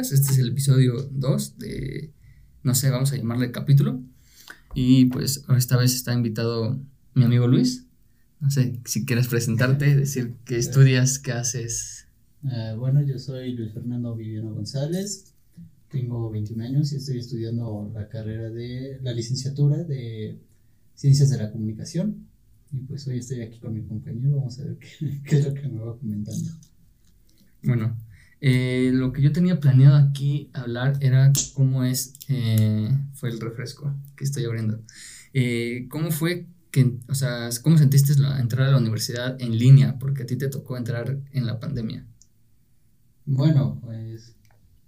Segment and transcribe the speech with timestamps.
[0.00, 0.12] este podcasts.
[0.12, 2.12] Este es el episodio 2 de,
[2.62, 4.00] no sé, vamos a llamarle capítulo.
[4.74, 6.78] Y pues esta vez está invitado
[7.14, 7.86] mi amigo Luis.
[8.40, 12.06] No sé, si quieres presentarte, decir qué estudias, qué haces.
[12.42, 15.32] Uh, bueno, yo soy Luis Fernando Viviano González,
[15.90, 20.38] tengo 21 años y estoy estudiando la carrera de la licenciatura de
[20.94, 22.26] Ciencias de la Comunicación.
[22.70, 25.54] Y pues hoy estoy aquí con mi compañero, vamos a ver qué, qué es lo
[25.54, 26.50] que me va comentando.
[27.62, 27.96] Bueno,
[28.46, 33.94] eh, lo que yo tenía planeado aquí hablar era cómo es, eh, fue el refresco
[34.16, 34.82] que estoy abriendo.
[35.32, 39.98] Eh, ¿Cómo fue que, o sea, cómo sentiste la, entrar a la universidad en línea?
[39.98, 42.06] Porque a ti te tocó entrar en la pandemia.
[43.24, 44.36] Bueno, pues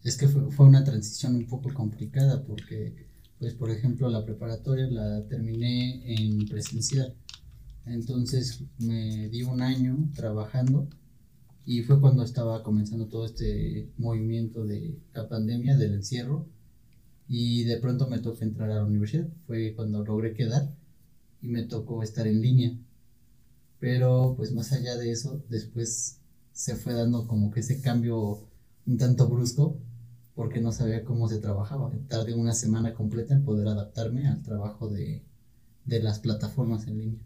[0.05, 3.07] es que fue, fue una transición un poco complicada porque,
[3.39, 7.15] pues por ejemplo, la preparatoria la terminé en presencial
[7.87, 10.89] entonces me di un año trabajando
[11.67, 16.47] y fue cuando estaba comenzando todo este movimiento de la pandemia, del encierro.
[17.29, 19.29] Y de pronto me tocó entrar a la universidad.
[19.49, 20.73] Fue cuando logré quedar
[21.43, 22.79] y me tocó estar en línea.
[23.81, 26.21] Pero pues más allá de eso, después
[26.53, 28.47] se fue dando como que ese cambio
[28.87, 29.77] un tanto brusco
[30.37, 31.91] porque no sabía cómo se trabajaba.
[32.07, 35.25] Tardé una semana completa en poder adaptarme al trabajo de,
[35.85, 37.21] de las plataformas en línea.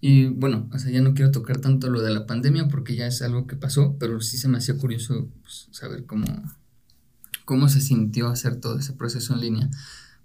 [0.00, 3.06] Y bueno, o sea, ya no quiero tocar tanto lo de la pandemia porque ya
[3.06, 6.26] es algo que pasó, pero sí se me hacía curioso pues, saber cómo,
[7.44, 9.70] cómo se sintió hacer todo ese proceso en línea.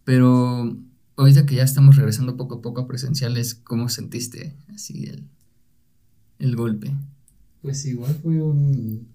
[0.03, 0.77] Pero
[1.16, 5.27] ahorita que ya estamos regresando poco a poco a presenciales, ¿cómo sentiste así el,
[6.38, 6.94] el golpe?
[7.63, 9.07] Pues igual fue un,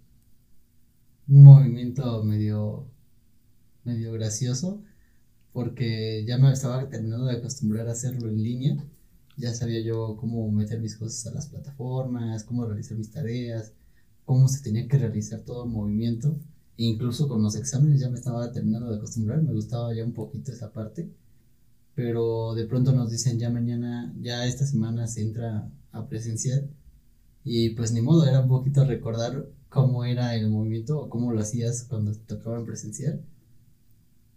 [1.28, 2.84] un movimiento medio,
[3.84, 4.82] medio gracioso
[5.52, 8.84] porque ya me estaba terminando de acostumbrar a hacerlo en línea
[9.38, 13.72] ya sabía yo cómo meter mis cosas a las plataformas, cómo realizar mis tareas,
[14.24, 16.36] cómo se tenía que realizar todo el movimiento.
[16.76, 20.12] E incluso con los exámenes ya me estaba terminando de acostumbrar, me gustaba ya un
[20.12, 21.08] poquito esa parte.
[21.94, 26.68] Pero de pronto nos dicen ya mañana, ya esta semana se entra a presencial.
[27.44, 31.40] Y pues ni modo, era un poquito recordar cómo era el movimiento o cómo lo
[31.40, 33.22] hacías cuando te tocaba en presencial.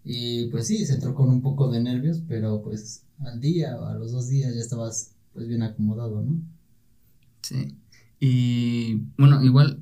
[0.04, 3.86] Y pues sí, se entró con un poco de nervios, pero pues al día o
[3.86, 6.42] a los dos días ya estabas pues bien acomodado, ¿no?
[7.42, 7.76] Sí.
[8.20, 9.82] Y bueno, igual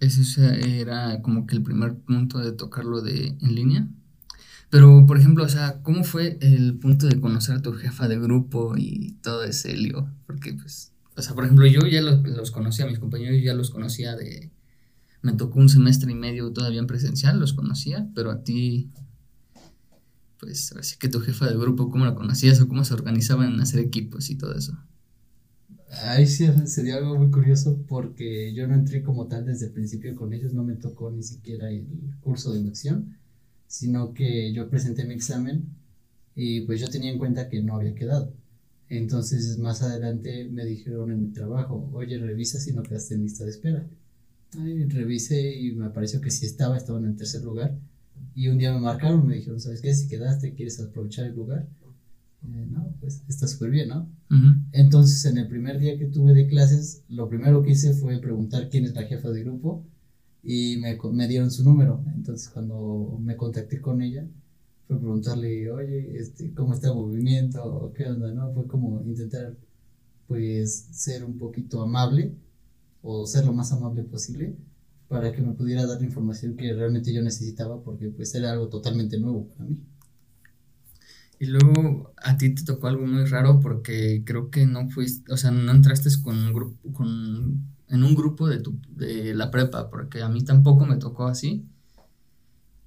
[0.00, 3.88] ese era como que el primer punto de tocarlo de en línea.
[4.70, 8.18] Pero, por ejemplo, o sea, ¿cómo fue el punto de conocer a tu jefa de
[8.18, 10.08] grupo y todo ese lío?
[10.26, 13.70] Porque, pues, o sea, por ejemplo, yo ya los, los conocía, mis compañeros ya los
[13.70, 14.50] conocía de...
[15.22, 18.90] Me tocó un semestre y medio todavía en presencial, los conocía, pero a ti,
[20.44, 23.60] pues así que tu jefa del grupo, ¿cómo la conocías o cómo se organizaban en
[23.60, 24.76] hacer equipos y todo eso?
[26.02, 30.14] Ahí sí sería algo muy curioso porque yo no entré como tal desde el principio
[30.14, 31.86] con ellos, no me tocó ni siquiera el
[32.20, 33.16] curso de inducción,
[33.66, 35.64] sino que yo presenté mi examen
[36.36, 38.32] y pues yo tenía en cuenta que no había quedado.
[38.90, 43.44] Entonces más adelante me dijeron en mi trabajo, oye, revisa si no quedaste en lista
[43.44, 43.86] de espera.
[44.58, 47.78] Ay, revisé y me pareció que sí estaba, estaba en el tercer lugar
[48.34, 49.94] y un día me marcaron, me dijeron, ¿sabes qué?
[49.94, 51.68] Si quedaste, ¿quieres aprovechar el lugar?
[52.42, 54.08] Eh, no, pues está súper bien, ¿no?
[54.72, 58.68] Entonces, en el primer día que tuve de clases, lo primero que hice fue preguntar
[58.68, 59.84] quién es la jefa de grupo
[60.42, 62.04] y me, me dieron su número.
[62.14, 64.26] Entonces, cuando me contacté con ella,
[64.88, 67.92] fue preguntarle, oye, este, ¿cómo está el movimiento?
[67.96, 68.32] ¿Qué onda?
[68.32, 68.52] ¿No?
[68.52, 69.56] Fue como intentar,
[70.26, 72.34] pues, ser un poquito amable
[73.02, 74.56] o ser lo más amable posible
[75.08, 78.68] para que me pudiera dar la información que realmente yo necesitaba porque pues era algo
[78.68, 79.78] totalmente nuevo para mí.
[81.38, 85.36] Y luego a ti te tocó algo muy raro porque creo que no fuiste, o
[85.36, 89.90] sea, no entraste con un grupo, con, en un grupo de, tu, de la prepa,
[89.90, 91.66] porque a mí tampoco me tocó así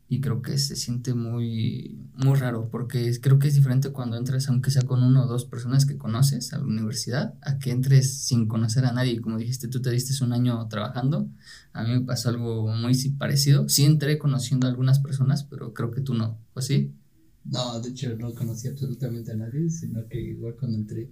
[0.09, 4.48] y creo que se siente muy, muy raro porque creo que es diferente cuando entras
[4.48, 8.13] aunque sea con uno o dos personas que conoces a la universidad a que entres
[8.19, 9.19] sin conocer a nadie.
[9.19, 11.27] Como dijiste tú te diste un año trabajando.
[11.74, 13.68] A mí me pasó algo muy parecido.
[13.68, 16.38] Sí entré conociendo a algunas personas pero creo que tú no.
[16.53, 16.94] ¿o sí?
[17.44, 21.10] No, de hecho no conocí absolutamente a nadie sino que igual cuando entré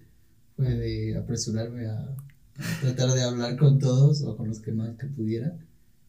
[0.55, 4.95] fue de apresurarme a, a tratar de hablar con todos o con los que más
[4.95, 5.57] que pudiera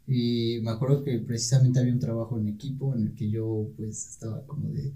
[0.07, 4.11] y me acuerdo que precisamente había un trabajo en equipo en el que yo pues
[4.11, 4.93] estaba como de,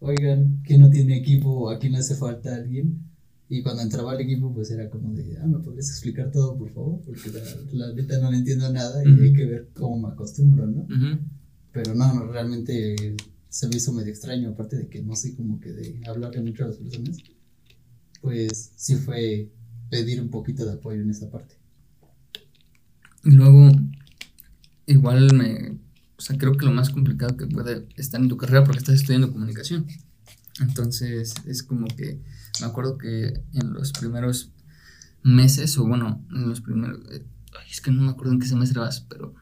[0.00, 1.70] oigan, ¿quién no tiene equipo?
[1.70, 3.00] ¿A quién hace falta alguien?
[3.48, 6.72] Y cuando entraba al equipo pues era como de, ah, ¿me podrías explicar todo por
[6.72, 7.00] favor?
[7.04, 10.66] Porque la, la neta no le entiendo nada y hay que ver cómo me acostumbro,
[10.66, 10.86] ¿no?
[11.72, 13.14] Pero no, no, realmente
[13.48, 16.64] se me hizo medio extraño, aparte de que no sé como que de hablarle mucho
[16.64, 17.18] a las personas,
[18.22, 19.50] pues sí fue
[19.90, 21.54] pedir un poquito de apoyo en esa parte.
[23.24, 23.70] Y luego,
[24.86, 25.78] igual me,
[26.16, 28.96] o sea, creo que lo más complicado que puede estar en tu carrera porque estás
[28.96, 29.86] estudiando comunicación.
[30.60, 32.20] Entonces, es como que,
[32.60, 34.50] me acuerdo que en los primeros
[35.22, 37.24] meses, o bueno, en los primeros, eh,
[37.70, 39.34] es que no me acuerdo en qué semestre vas, pero...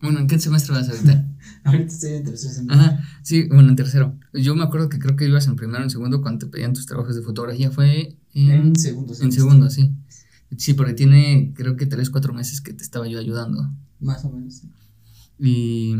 [0.00, 1.26] Bueno, ¿en qué semestre vas ahorita?
[1.64, 2.76] ahorita estoy en tercero semestre.
[2.86, 4.16] Ajá, sí, bueno, en tercero.
[4.32, 6.86] Yo me acuerdo que creo que ibas en primero, en segundo, cuando te pedían tus
[6.86, 7.72] trabajos de fotografía.
[7.72, 9.40] Fue en, En segundo En semestre.
[9.42, 9.92] segundo, sí.
[10.56, 13.70] Sí, porque tiene creo que tres, cuatro meses que te estaba yo ayudando.
[14.00, 14.54] Más o menos.
[14.54, 14.70] sí.
[15.38, 15.96] Y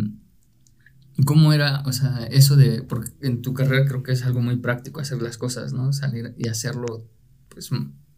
[1.24, 4.56] cómo era, o sea, eso de, porque en tu carrera creo que es algo muy
[4.56, 5.92] práctico hacer las cosas, ¿no?
[5.92, 7.08] Salir y hacerlo,
[7.48, 7.70] pues,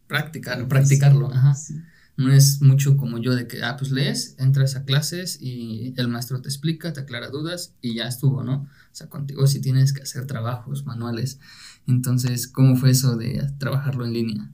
[0.06, 1.54] practicar, practicarlo, ajá.
[1.54, 1.80] Sí.
[2.16, 6.08] No es mucho como yo de que, ah, pues lees, entras a clases y el
[6.08, 8.64] maestro te explica, te aclara dudas y ya estuvo, ¿no?
[8.64, 11.38] O sea, contigo sí tienes que hacer trabajos manuales.
[11.86, 14.52] Entonces, ¿cómo fue eso de trabajarlo en línea?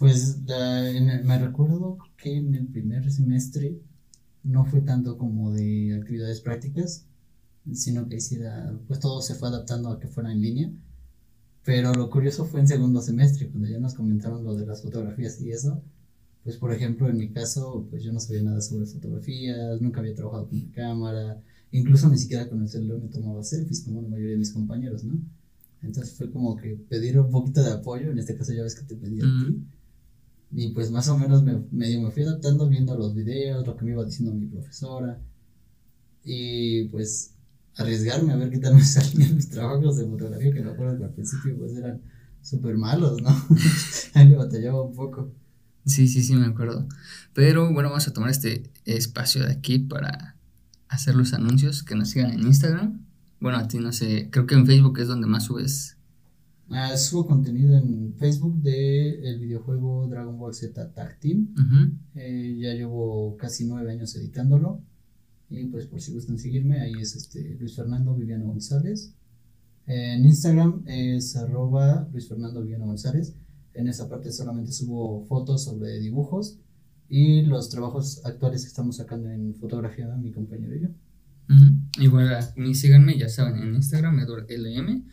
[0.00, 3.78] Pues en el- me recuerdo que en el primer semestre
[4.42, 7.04] no fue tanto como de actividades prácticas,
[7.74, 10.72] sino que hiciera, pues todo se fue adaptando a que fuera en línea.
[11.64, 15.40] Pero lo curioso fue en segundo semestre, cuando ya nos comentaron lo de las fotografías
[15.42, 15.82] y eso.
[16.44, 20.14] Pues por ejemplo, en mi caso, pues yo no sabía nada sobre fotografías, nunca había
[20.14, 21.42] trabajado con una cámara,
[21.72, 25.04] incluso ni siquiera con el celular me tomaba selfies como la mayoría de mis compañeros,
[25.04, 25.20] ¿no?
[25.82, 28.84] Entonces fue como que pedir un poquito de apoyo, en este caso ya ves que
[28.86, 29.62] te pedí a ti.
[30.52, 33.84] Y pues más o menos me, medio me fui adaptando viendo los videos, lo que
[33.84, 35.20] me iba diciendo mi profesora.
[36.24, 37.34] Y pues
[37.76, 41.04] arriesgarme a ver qué tal me salían mis trabajos de fotografía, que me acuerdo que
[41.04, 42.00] al principio pues eran
[42.42, 43.30] súper malos, ¿no?
[44.14, 45.32] Ahí me batallaba un poco.
[45.86, 46.86] Sí, sí, sí, me acuerdo.
[47.32, 50.36] Pero bueno, vamos a tomar este espacio de aquí para
[50.88, 53.06] hacer los anuncios, que nos sigan en Instagram.
[53.40, 55.96] Bueno, a ti no sé, creo que en Facebook es donde más subes.
[56.70, 61.52] Ah, subo contenido en Facebook de el videojuego Dragon Ball Z Tag Team.
[61.54, 61.92] Ujú.
[62.14, 64.80] Eh, ya llevo casi nueve años editándolo.
[65.50, 69.14] Y pues por si gustan seguirme, ahí es este Luis Fernando Viviano González.
[69.86, 73.34] En Instagram es arroba Luis Fernando Viviano González.
[73.74, 76.58] En esa parte solamente subo fotos sobre dibujos
[77.08, 80.88] y los trabajos actuales que estamos sacando en fotografía, mi compañero y yo.
[81.48, 82.02] Ujú.
[82.04, 85.04] Igual a mí síganme, ya saben, en Instagram, EdwardLM.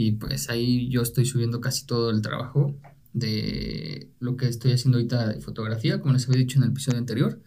[0.00, 2.74] Y pues ahí yo estoy subiendo casi todo el trabajo
[3.12, 6.96] de lo que estoy haciendo ahorita de fotografía, como les había dicho en el episodio
[6.96, 7.42] anterior.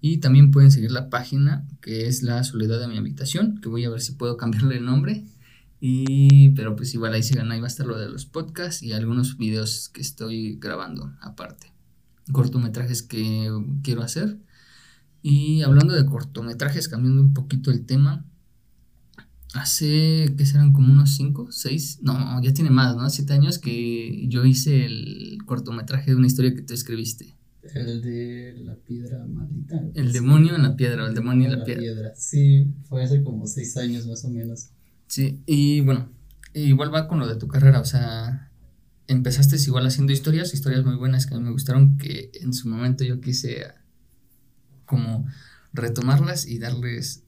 [0.00, 3.84] Y también pueden seguir la página que es La Soledad de mi Habitación, que voy
[3.84, 5.24] a ver si puedo cambiarle el nombre.
[5.80, 8.92] Y, pero pues igual ahí sigan, ahí va a estar lo de los podcasts y
[8.92, 11.72] algunos videos que estoy grabando aparte.
[12.30, 13.50] Cortometrajes que
[13.82, 14.38] quiero hacer.
[15.22, 18.24] Y hablando de cortometrajes, cambiando un poquito el tema,
[19.54, 20.72] hace, ¿qué serán?
[20.72, 23.08] Como unos 5, 6, no, ya tiene más, ¿no?
[23.08, 27.36] 7 años que yo hice el cortometraje de una historia que tú escribiste.
[27.74, 29.82] El de la piedra maldita.
[29.94, 31.80] El demonio en la piedra, el demonio en la piedra.
[31.80, 32.12] piedra.
[32.14, 34.70] Sí, fue hace como seis años más o menos.
[35.08, 36.10] Sí, y bueno,
[36.54, 38.50] igual va con lo de tu carrera, o sea,
[39.08, 42.68] empezaste igual haciendo historias, historias muy buenas que a mí me gustaron, que en su
[42.68, 43.66] momento yo quise
[44.84, 45.26] como
[45.72, 47.24] retomarlas y darles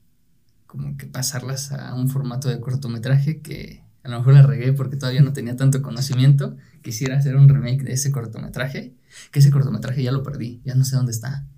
[0.68, 4.96] como que pasarlas a un formato de cortometraje que a lo mejor la regué porque
[4.96, 6.56] todavía no tenía tanto conocimiento.
[6.82, 8.94] Quisiera hacer un remake de ese cortometraje,
[9.32, 11.48] que ese cortometraje ya lo perdí, ya no sé dónde está.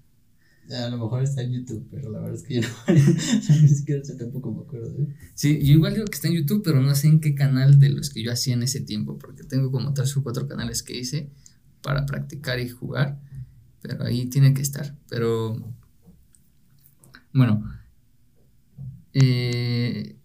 [0.70, 2.94] A lo mejor está en YouTube, pero la verdad es que yo no,
[3.62, 4.88] ni siquiera tampoco me acuerdo.
[5.02, 5.08] ¿eh?
[5.34, 7.90] Sí, yo igual digo que está en YouTube, pero no sé en qué canal de
[7.90, 10.96] los que yo hacía en ese tiempo, porque tengo como tres o cuatro canales que
[10.96, 11.30] hice
[11.82, 13.18] para practicar y jugar,
[13.82, 14.96] pero ahí tiene que estar.
[15.08, 15.74] Pero
[17.32, 17.64] bueno,
[19.14, 20.16] eh,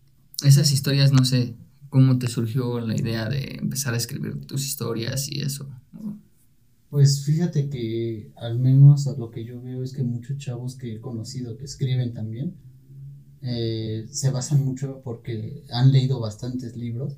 [0.44, 1.56] esas historias, no sé,
[1.90, 5.70] ¿cómo te surgió la idea de empezar a escribir tus historias y eso?
[6.90, 10.96] Pues fíjate que al menos a lo que yo veo es que muchos chavos que
[10.96, 12.56] he conocido que escriben también
[13.42, 17.18] eh, se basan mucho porque han leído bastantes libros,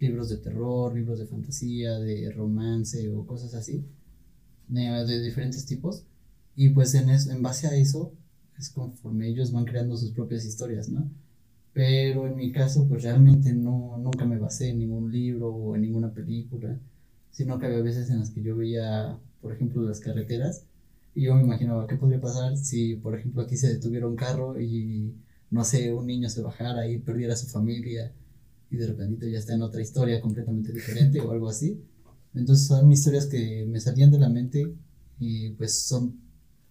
[0.00, 3.84] libros de terror, libros de fantasía, de romance o cosas así,
[4.68, 6.04] de, de diferentes tipos.
[6.56, 8.12] Y pues en, es- en base a eso
[8.58, 11.10] es conforme ellos van creando sus propias historias, ¿no?
[11.72, 15.82] Pero en mi caso pues realmente no, nunca me basé en ningún libro o en
[15.82, 16.78] ninguna película
[17.36, 20.64] sino que había veces en las que yo veía, por ejemplo, las carreteras
[21.14, 24.58] y yo me imaginaba qué podría pasar si, por ejemplo, aquí se detuviera un carro
[24.58, 25.12] y,
[25.50, 28.10] no sé, un niño se bajara y perdiera a su familia
[28.70, 31.78] y de repente ya está en otra historia completamente diferente o algo así.
[32.34, 34.72] Entonces son historias que me salían de la mente
[35.20, 36.18] y pues son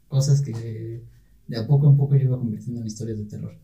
[0.07, 1.03] cosas que
[1.47, 3.57] de a poco en poco yo iba convirtiendo en historias de terror.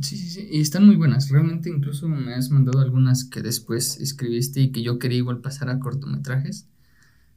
[0.00, 1.30] Sí, sí, sí, y están muy buenas.
[1.30, 5.70] Realmente incluso me has mandado algunas que después escribiste y que yo quería igual pasar
[5.70, 6.68] a cortometrajes,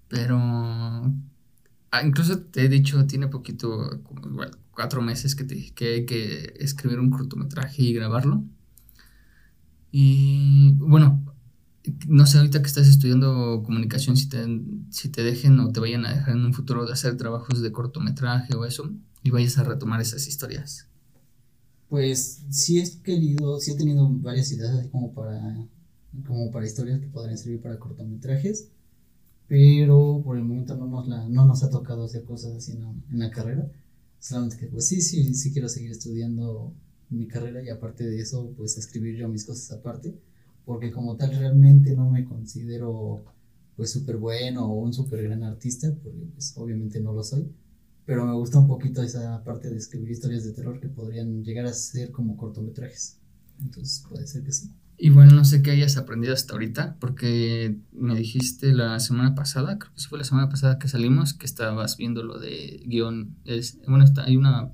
[0.09, 4.01] pero ah, incluso te he dicho, tiene poquito,
[4.71, 8.43] cuatro meses que, te, que hay que escribir un cortometraje y grabarlo.
[9.91, 11.23] Y bueno,
[12.07, 14.45] no sé, ahorita que estás estudiando comunicación, si te,
[14.89, 17.71] si te dejen o te vayan a dejar en un futuro de hacer trabajos de
[17.71, 18.91] cortometraje o eso,
[19.23, 20.87] y vayas a retomar esas historias.
[21.89, 25.67] Pues sí he querido, sí he tenido varias ideas así como para,
[26.27, 28.69] como para historias que podrían servir para cortometrajes,
[29.47, 33.03] pero por el momento no nos, la, no nos ha tocado hacer cosas así en,
[33.11, 33.71] en la carrera.
[34.19, 36.73] Solamente que pues sí, sí, sí quiero seguir estudiando
[37.09, 40.13] mi carrera y aparte de eso pues escribir yo mis cosas aparte
[40.69, 43.23] porque como tal realmente no me considero
[43.75, 47.51] pues súper bueno o un súper gran artista, porque pues obviamente no lo soy,
[48.09, 51.67] pero me gusta un poquito esa parte de escribir historias de terror que podrían llegar
[51.67, 53.19] a ser como cortometrajes.
[53.61, 54.73] Entonces puede ser que sí.
[54.97, 59.93] Igual no sé qué hayas aprendido hasta ahorita, porque me dijiste la semana pasada, creo
[59.93, 63.37] que fue la semana pasada que salimos, que estabas viendo lo de guion.
[63.45, 64.71] Es, bueno, está, hay una.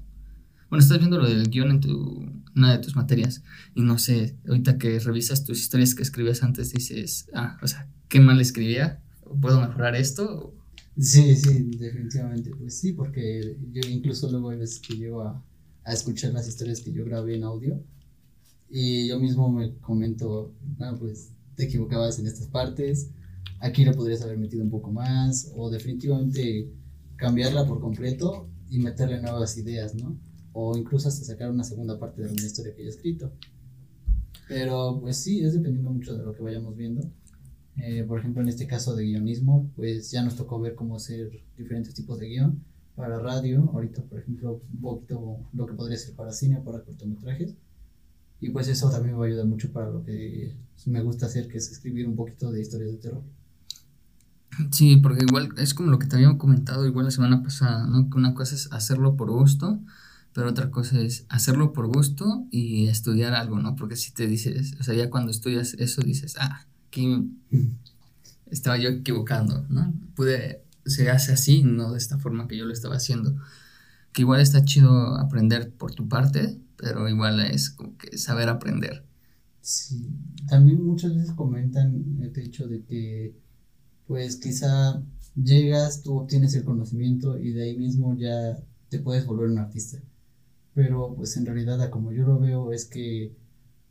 [0.70, 2.26] Bueno, estás viendo lo del guion en tu
[2.56, 6.72] una de tus materias y no sé, ahorita que revisas tus historias que escribías antes
[6.72, 9.02] dices, ah, o sea, qué mal escribía,
[9.42, 10.56] ¿puedo mejorar esto?
[10.98, 15.44] Sí, sí, definitivamente, pues sí, porque yo incluso luego hay veces que llego a,
[15.84, 17.84] a escuchar las historias que yo grabé en audio
[18.70, 23.12] y yo mismo me comento, ah, pues te equivocabas en estas partes,
[23.60, 26.72] aquí lo podrías haber metido un poco más o definitivamente
[27.18, 30.18] cambiarla por completo y meterle nuevas ideas, ¿no?
[30.58, 33.34] o incluso hasta sacar una segunda parte de una historia que haya escrito.
[34.48, 37.02] Pero pues sí, es dependiendo mucho de lo que vayamos viendo.
[37.78, 41.30] Eh, por ejemplo, en este caso de guionismo, pues ya nos tocó ver cómo hacer
[41.58, 42.64] diferentes tipos de guion
[42.96, 47.56] para radio, ahorita por ejemplo un poquito lo que podría ser para cine para cortometrajes.
[48.40, 50.56] Y pues eso también me va a ayudar mucho para lo que
[50.86, 53.24] me gusta hacer, que es escribir un poquito de historias de terror.
[54.72, 58.10] Sí, porque igual es como lo que te habíamos comentado igual la semana pasada, ¿no?
[58.10, 59.82] Que una cosa es hacerlo por gusto
[60.36, 63.78] pero otra cosa es hacerlo por gusto y estudiar algo, ¿no?
[63.78, 67.30] Porque si te dices, o sea, ya cuando estudias eso dices, ah, aquí
[68.50, 69.94] estaba yo equivocando, ¿no?
[70.16, 73.36] Pude, se hace así, no de esta forma que yo lo estaba haciendo.
[74.14, 79.04] Que igual está chido aprender por tu parte, pero igual es como que saber aprender.
[79.60, 80.08] Sí,
[80.48, 83.36] también muchas veces comentan el hecho de que,
[84.08, 85.02] pues quizá
[85.36, 88.58] llegas, tú obtienes el conocimiento y de ahí mismo ya
[88.90, 90.00] te puedes volver un artista
[90.76, 93.34] pero pues en realidad como yo lo veo es que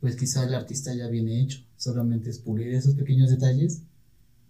[0.05, 3.81] pues quizá el artista ya viene hecho, solamente es pulir esos pequeños detalles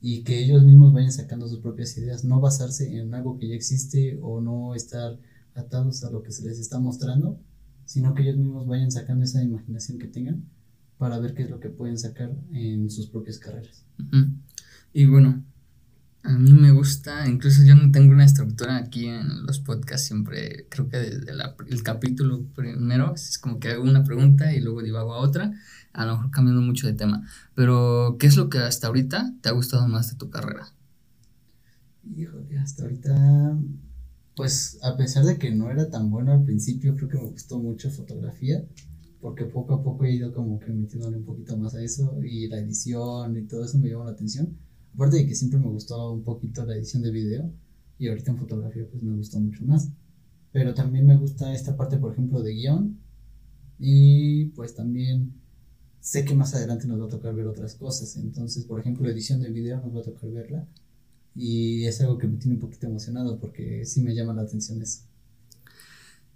[0.02, 3.56] y que ellos mismos vayan sacando sus propias ideas, no basarse en algo que ya
[3.56, 5.18] existe o no estar
[5.54, 7.40] atados a lo que se les está mostrando,
[7.86, 10.44] sino que ellos mismos vayan sacando esa imaginación que tengan
[10.98, 13.86] para ver qué es lo que pueden sacar en sus propias carreras.
[14.92, 15.42] Y bueno,
[16.26, 20.66] a mí me gusta, incluso yo no tengo una estructura aquí en los podcasts, siempre
[20.70, 21.32] creo que desde
[21.70, 25.54] el capítulo primero es como que hago una pregunta y luego divago a otra,
[25.94, 27.28] a lo mejor cambiando mucho de tema.
[27.54, 30.68] Pero, ¿qué es lo que hasta ahorita te ha gustado más de tu carrera?
[32.16, 33.58] Híjole, hasta ahorita,
[34.36, 37.60] pues a pesar de que no era tan bueno al principio, creo que me gustó
[37.60, 38.66] mucho fotografía,
[39.22, 42.48] porque poco a poco he ido como que metiéndole un poquito más a eso y
[42.48, 44.65] la edición y todo eso me llamó la atención
[44.96, 47.52] Aparte de que siempre me gustó un poquito la edición de video
[48.00, 49.90] y ahorita en fotografía pues me gustó mucho más.
[50.52, 52.98] Pero también me gusta esta parte, por ejemplo, de guion.
[53.78, 55.34] Y pues también
[56.00, 58.16] sé que más adelante nos va a tocar ver otras cosas.
[58.16, 60.66] Entonces, por ejemplo, edición de video nos va a tocar verla.
[61.36, 64.82] Y es algo que me tiene un poquito emocionado porque sí me llama la atención
[64.82, 65.02] eso.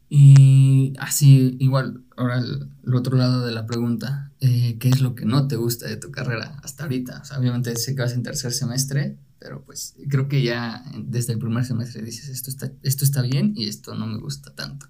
[0.10, 5.26] Y así, igual, ahora el, otro lado de la pregunta, eh, ¿qué es lo que
[5.26, 7.20] no te gusta de tu carrera hasta ahorita?
[7.22, 11.34] O sea, obviamente sé que vas en tercer semestre, pero pues creo que ya desde
[11.34, 14.88] el primer semestre dices, esto está, esto está bien y esto no me gusta tanto.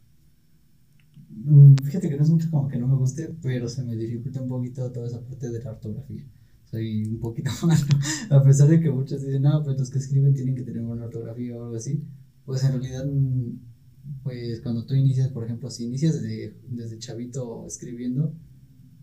[1.29, 4.41] Mm, fíjate que no es mucho como que no me guste, pero se me dificulta
[4.41, 6.23] un poquito toda esa parte de la ortografía.
[6.69, 7.85] Soy un poquito malo,
[8.29, 11.05] a pesar de que muchos dicen, no, pues los que escriben tienen que tener buena
[11.05, 12.03] ortografía o algo así,
[12.45, 17.65] pues en realidad mm, pues cuando tú inicias, por ejemplo, si inicias desde, desde chavito
[17.65, 18.33] escribiendo,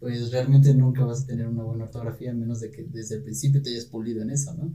[0.00, 3.22] pues realmente nunca vas a tener una buena ortografía, a menos de que desde el
[3.22, 4.72] principio te hayas pulido en eso, ¿no?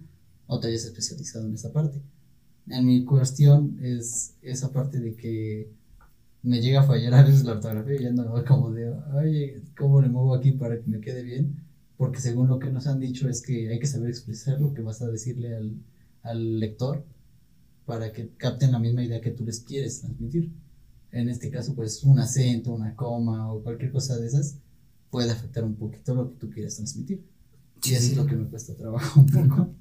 [0.47, 2.01] O te hayas especializado en esa parte.
[2.67, 5.71] En mi cuestión es esa parte de que
[6.43, 10.01] me llega a fallar a veces la ortografía y ya no como de, oye, ¿cómo
[10.01, 11.63] le muevo aquí para que me quede bien?
[11.97, 14.81] Porque según lo que nos han dicho es que hay que saber expresar lo que
[14.81, 15.75] vas a decirle al,
[16.23, 17.03] al lector
[17.85, 20.51] para que capten la misma idea que tú les quieres transmitir.
[21.11, 24.57] En este caso, pues un acento, una coma o cualquier cosa de esas
[25.11, 27.23] puede afectar un poquito lo que tú quieres transmitir.
[27.83, 29.75] Y eso es lo que me cuesta trabajo un poco.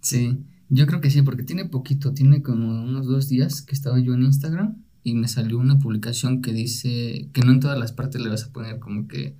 [0.00, 4.00] Sí, Yo creo que sí, porque tiene poquito, tiene como unos dos días que estaba
[4.00, 7.92] yo en Instagram y me salió una publicación que dice que no en todas las
[7.92, 9.36] partes le vas a poner como que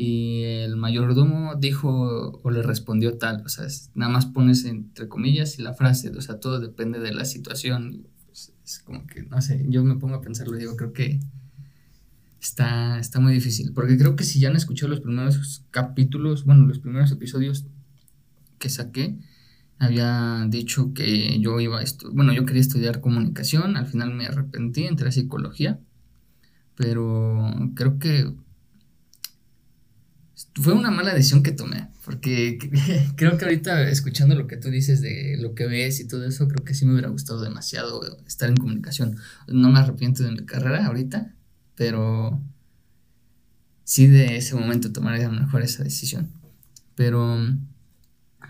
[0.00, 5.58] y el mayordomo dijo o le respondió tal, o sea, nada más pones entre comillas
[5.58, 9.42] y la frase, o sea, todo depende de la situación, pues, es como que, no
[9.42, 11.18] sé, yo me pongo a pensarlo, digo, creo que
[12.48, 16.66] está, está muy difícil, porque creo que si ya han escuchado los primeros capítulos, bueno,
[16.66, 17.66] los primeros episodios
[18.58, 19.18] que saqué,
[19.78, 24.26] había dicho que yo iba a estudiar, bueno, yo quería estudiar comunicación, al final me
[24.26, 25.78] arrepentí, entré a psicología,
[26.74, 28.34] pero creo que
[30.54, 32.58] fue una mala decisión que tomé, porque
[33.16, 36.48] creo que ahorita escuchando lo que tú dices de lo que ves y todo eso,
[36.48, 39.16] creo que sí me hubiera gustado demasiado estar en comunicación.
[39.46, 41.34] No me arrepiento de mi carrera ahorita,
[41.78, 42.42] pero
[43.84, 46.28] sí de ese momento tomaría mejor esa decisión.
[46.96, 47.36] Pero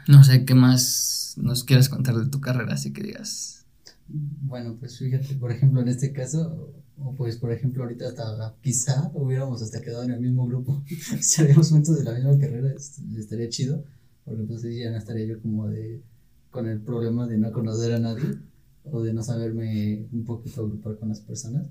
[0.08, 3.66] no sé qué más nos quieres contar de tu carrera, así que digas.
[4.08, 9.10] Bueno, pues fíjate, por ejemplo, en este caso, o pues por ejemplo ahorita hasta quizá
[9.12, 10.82] hubiéramos hasta quedado en el mismo grupo,
[11.20, 13.84] si habíamos momentos de la misma carrera, estaría chido,
[14.24, 16.02] porque pues ya no estaría yo como de
[16.50, 18.38] con el problema de no conocer a nadie
[18.84, 21.68] o de no saberme un poquito agrupar con las personas.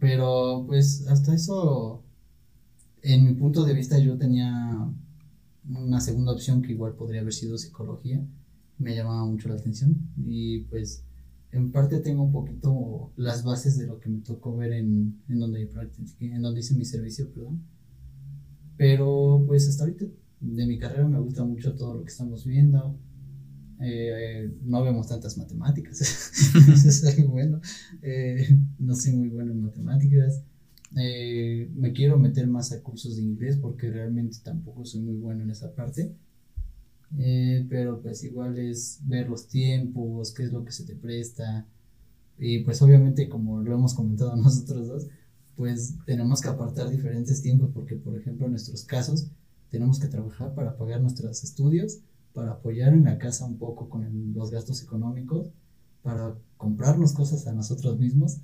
[0.00, 2.02] Pero pues hasta eso,
[3.02, 4.88] en mi punto de vista yo tenía
[5.68, 8.24] una segunda opción que igual podría haber sido psicología,
[8.78, 11.02] me llamaba mucho la atención y pues
[11.52, 15.38] en parte tengo un poquito las bases de lo que me tocó ver en, en
[15.38, 15.68] donde
[16.20, 17.62] en donde hice mi servicio, perdón.
[18.76, 20.06] Pero pues hasta ahorita
[20.40, 22.96] de mi carrera me gusta mucho todo lo que estamos viendo.
[23.80, 27.60] Eh, no vemos tantas matemáticas, eso es algo bueno.
[28.02, 30.42] Eh, no soy muy bueno en matemáticas.
[30.96, 35.42] Eh, me quiero meter más a cursos de inglés porque realmente tampoco soy muy bueno
[35.42, 36.14] en esa parte.
[37.18, 41.66] Eh, pero pues igual es ver los tiempos, qué es lo que se te presta.
[42.38, 45.06] Y pues obviamente como lo hemos comentado nosotros dos,
[45.56, 49.28] pues tenemos que apartar diferentes tiempos porque por ejemplo en nuestros casos
[49.70, 51.98] tenemos que trabajar para pagar nuestros estudios,
[52.32, 55.50] para apoyar en la casa un poco con los gastos económicos,
[56.02, 58.38] para comprarnos cosas a nosotros mismos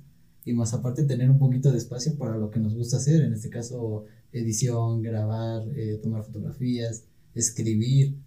[0.45, 3.33] y más aparte tener un poquito de espacio para lo que nos gusta hacer, en
[3.33, 8.17] este caso edición, grabar, eh, tomar fotografías, escribir.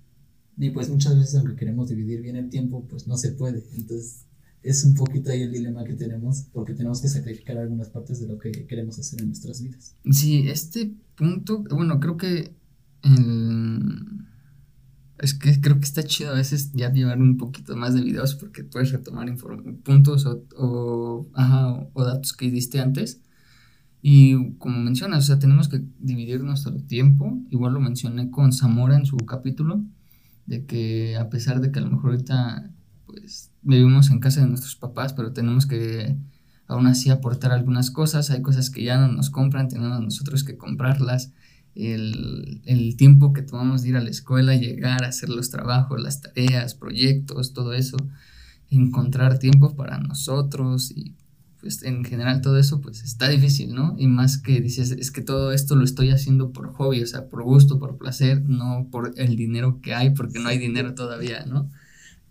[0.57, 3.63] Y pues muchas veces aunque queremos dividir bien el tiempo, pues no se puede.
[3.77, 4.25] Entonces
[4.63, 8.27] es un poquito ahí el dilema que tenemos porque tenemos que sacrificar algunas partes de
[8.27, 9.95] lo que queremos hacer en nuestras vidas.
[10.11, 12.53] Sí, este punto, bueno, creo que
[13.05, 14.28] el
[15.19, 18.35] es que creo que está chido a veces ya llevar un poquito más de videos
[18.37, 19.33] porque puedes retomar
[19.83, 21.29] puntos o, o,
[21.93, 23.21] o datos que diste antes.
[24.01, 27.37] Y como mencionas, o sea, tenemos que dividir nuestro tiempo.
[27.51, 29.83] Igual lo mencioné con Zamora en su capítulo,
[30.47, 32.71] de que a pesar de que a lo mejor ahorita
[33.07, 36.17] pues vivimos en casa de nuestros papás, pero tenemos que
[36.69, 38.31] aún así aportar algunas cosas.
[38.31, 41.33] Hay cosas que ya no nos compran, tenemos nosotros que comprarlas
[41.75, 46.21] el, tiempo que tomamos de ir a la escuela, llegar a hacer los trabajos, las
[46.21, 47.97] tareas, proyectos, todo eso,
[48.71, 51.15] encontrar tiempo para nosotros y
[51.61, 53.97] pues en general todo eso pues está difícil, ¿no?
[53.99, 57.29] Y más que dices, es que todo esto lo estoy haciendo por hobby, o sea,
[57.29, 61.45] por gusto, por placer, no por el dinero que hay, porque no hay dinero todavía,
[61.47, 61.69] ¿no?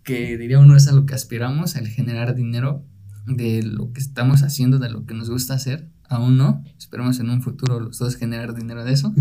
[0.02, 2.84] Que diría uno es a lo que aspiramos, el generar dinero
[3.26, 6.64] de lo que estamos haciendo, de lo que nos gusta hacer, aún no.
[6.78, 9.14] Esperemos en un futuro los dos generar dinero de eso.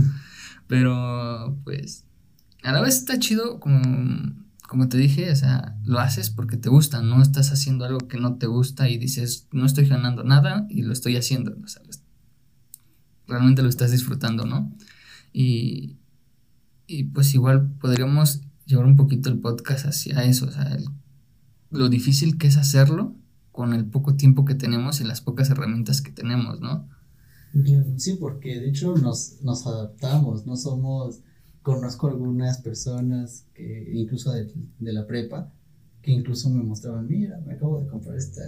[0.67, 2.05] Pero pues
[2.63, 3.81] a la vez está chido como,
[4.67, 8.17] como te dije, o sea, lo haces porque te gusta, no estás haciendo algo que
[8.17, 11.55] no te gusta y dices, no estoy ganando nada y lo estoy haciendo.
[11.63, 11.81] O sea,
[13.27, 14.73] realmente lo estás disfrutando, ¿no?
[15.31, 15.97] Y,
[16.87, 20.77] y pues igual podríamos llevar un poquito el podcast hacia eso, o sea,
[21.69, 23.15] lo difícil que es hacerlo
[23.57, 26.87] con el poco tiempo que tenemos y las pocas herramientas que tenemos, ¿no?
[27.97, 31.21] Sí, porque de hecho nos, adaptamos, no somos,
[31.63, 35.51] conozco algunas personas que incluso de, la prepa,
[36.03, 38.43] que incluso me mostraban, mira, me acabo de comprar esta,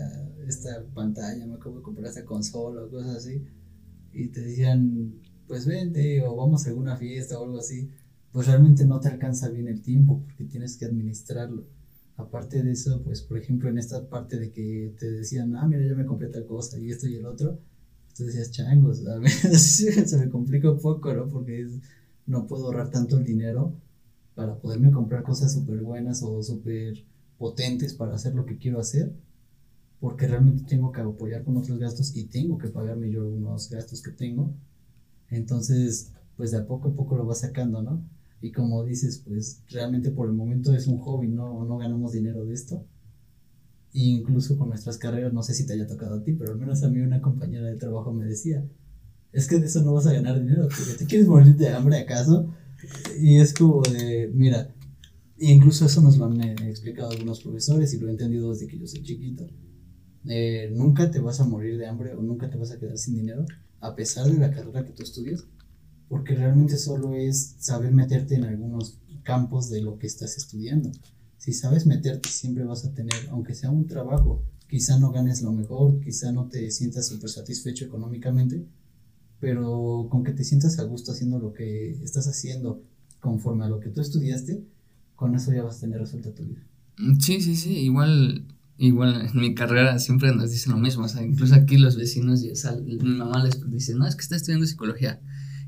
[0.48, 3.44] esta pantalla, me acabo de comprar esta consola cosas así,
[4.14, 5.16] y te decían,
[5.48, 7.90] pues vente o vamos a alguna fiesta o algo así,
[8.32, 11.79] pues realmente no te alcanza bien el tiempo porque tienes que administrarlo
[12.20, 15.86] aparte de eso, pues por ejemplo en esta parte de que te decían, ah, mira,
[15.86, 17.60] yo me compré tal cosa y esto y el otro,
[18.16, 21.28] tú decías, changos, a mí se me complica un poco, ¿no?
[21.30, 21.68] Porque
[22.28, 23.74] no puedo ahorrar tanto el dinero
[24.36, 27.04] para poderme comprar cosas súper buenas o súper
[27.38, 29.14] potentes para hacer lo que quiero hacer,
[30.00, 34.02] porque realmente tengo que apoyar con otros gastos y tengo que pagarme yo unos gastos
[34.02, 34.54] que tengo.
[35.30, 38.02] Entonces, pues de a poco a poco lo vas sacando, ¿no?
[38.42, 42.46] Y como dices, pues realmente por el momento es un hobby, no, no ganamos dinero
[42.46, 42.86] de esto.
[43.94, 46.60] E incluso con nuestras carreras, no sé si te haya tocado a ti, pero al
[46.60, 48.64] menos a mí una compañera de trabajo me decía,
[49.34, 52.54] es que de eso no vas a ganar dinero, ¿te quieres morir de hambre acaso?
[53.20, 54.74] Y es como de, mira,
[55.38, 58.80] incluso eso nos lo han eh, explicado algunos profesores y lo he entendido desde que
[58.80, 59.48] yo soy chiquito.
[60.26, 63.16] Eh, nunca te vas a morir de hambre o nunca te vas a quedar sin
[63.16, 63.46] dinero,
[63.80, 65.46] a pesar de la carrera que tú estudias,
[66.10, 70.92] porque realmente solo es saber meterte en algunos campos de lo que estás estudiando.
[71.38, 75.54] Si sabes meterte, siempre vas a tener, aunque sea un trabajo, quizá no ganes lo
[75.54, 78.66] mejor, quizá no te sientas súper satisfecho económicamente,
[79.40, 82.84] pero con que te sientas a gusto haciendo lo que estás haciendo
[83.22, 84.66] conforme a lo que tú estudiaste,
[85.16, 86.66] con eso ya vas a tener resuelta tu vida.
[87.20, 88.46] Sí, sí, sí, igual
[88.82, 92.42] Igual en mi carrera siempre nos dicen lo mismo, o sea, incluso aquí los vecinos
[92.44, 92.54] y
[93.04, 95.20] mi mamá les dice, no, es que está estudiando psicología.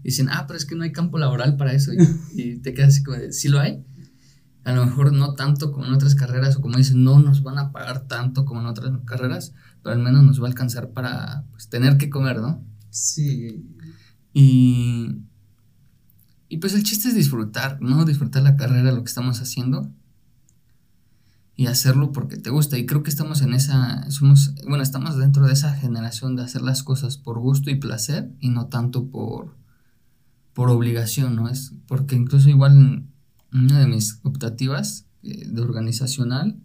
[0.04, 1.92] Dicen, ah, pero es que no hay campo laboral para eso.
[2.36, 3.84] Y, te quedas así como de, sí lo hay.
[4.64, 7.58] A lo mejor no tanto como en otras carreras, o como dicen, no nos van
[7.58, 11.46] a pagar tanto como en otras carreras, pero al menos nos va a alcanzar para
[11.52, 12.64] pues, tener que comer, ¿no?
[12.90, 13.66] Sí.
[14.34, 15.18] Y,
[16.48, 18.06] y pues el chiste es disfrutar, ¿no?
[18.06, 19.92] Disfrutar la carrera, lo que estamos haciendo
[21.62, 22.80] y hacerlo porque te gusta.
[22.80, 26.64] Y creo que estamos en esa, somos, bueno, estamos dentro de esa generación de hacer
[26.64, 29.56] las cosas por gusto y placer y no tanto por,
[30.54, 31.50] por obligación, ¿no?
[31.50, 33.12] Es porque incluso igual en
[33.54, 36.58] una de mis optativas eh, de organizacional,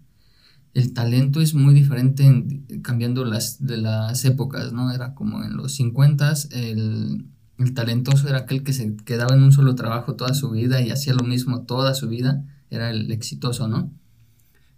[0.75, 4.93] el talento es muy diferente cambiando las, de las épocas, ¿no?
[4.93, 7.27] Era como en los 50 el,
[7.59, 10.91] el talentoso era aquel que se quedaba en un solo trabajo toda su vida y
[10.91, 13.91] hacía lo mismo toda su vida, era el exitoso, ¿no?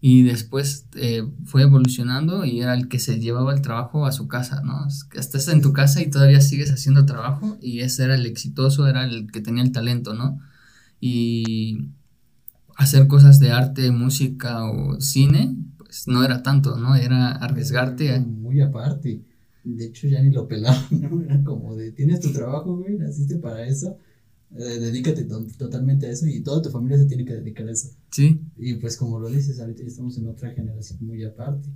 [0.00, 4.28] Y después eh, fue evolucionando y era el que se llevaba el trabajo a su
[4.28, 4.86] casa, ¿no?
[5.14, 9.04] Estás en tu casa y todavía sigues haciendo trabajo y ese era el exitoso, era
[9.04, 10.38] el que tenía el talento, ¿no?
[11.00, 11.88] Y
[12.76, 16.94] hacer cosas de arte, música o cine, pues no era tanto, ¿no?
[16.94, 18.20] Era arriesgarte.
[18.20, 19.22] Muy aparte.
[19.64, 21.20] De hecho, ya ni lo pelaban, ¿no?
[21.22, 23.96] Era como de, tienes tu trabajo, güey, naciste para eso
[24.56, 25.24] eh, dedícate
[25.58, 27.90] totalmente a eso y toda tu familia se tiene que dedicar a eso.
[28.10, 28.40] Sí.
[28.56, 31.68] Y pues como lo dices, ahorita ya estamos en otra generación muy aparte.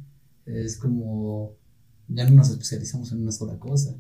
[0.47, 1.55] Es como,
[2.09, 3.95] ya no nos especializamos en una sola cosa.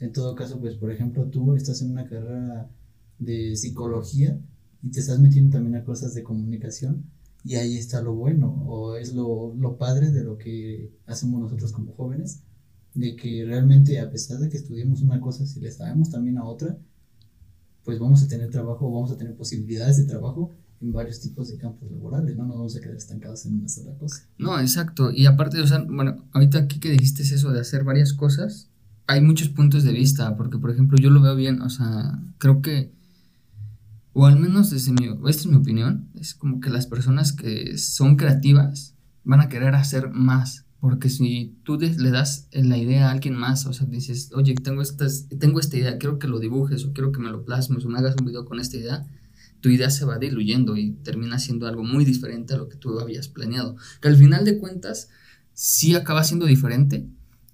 [0.00, 2.70] En todo caso, pues por ejemplo, tú estás en una carrera
[3.18, 4.40] de psicología
[4.82, 7.04] y te estás metiendo también a cosas de comunicación
[7.44, 11.72] y ahí está lo bueno o es lo, lo padre de lo que hacemos nosotros
[11.72, 12.42] como jóvenes,
[12.94, 16.44] de que realmente a pesar de que estudiemos una cosa, si le sabemos también a
[16.44, 16.78] otra,
[17.84, 21.58] pues vamos a tener trabajo, vamos a tener posibilidades de trabajo en varios tipos de
[21.58, 24.26] campos laborales, no nos vamos a quedar estancados en una sola cosa.
[24.38, 25.10] No, exacto.
[25.10, 28.70] Y aparte, o sea, bueno, ahorita aquí que dijiste eso de hacer varias cosas,
[29.06, 32.62] hay muchos puntos de vista, porque por ejemplo yo lo veo bien, o sea, creo
[32.62, 32.92] que,
[34.12, 37.76] o al menos desde mi, esta es mi opinión, es como que las personas que
[37.78, 38.94] son creativas
[39.24, 43.64] van a querer hacer más porque si tú le das la idea a alguien más,
[43.64, 47.10] o sea, dices, oye, tengo, estas, tengo esta idea, quiero que lo dibujes o quiero
[47.10, 49.06] que me lo plasmes o me hagas un video con esta idea,
[49.62, 53.00] tu idea se va diluyendo y termina siendo algo muy diferente a lo que tú
[53.00, 53.76] habías planeado.
[54.02, 55.08] Que al final de cuentas
[55.54, 57.08] sí acaba siendo diferente,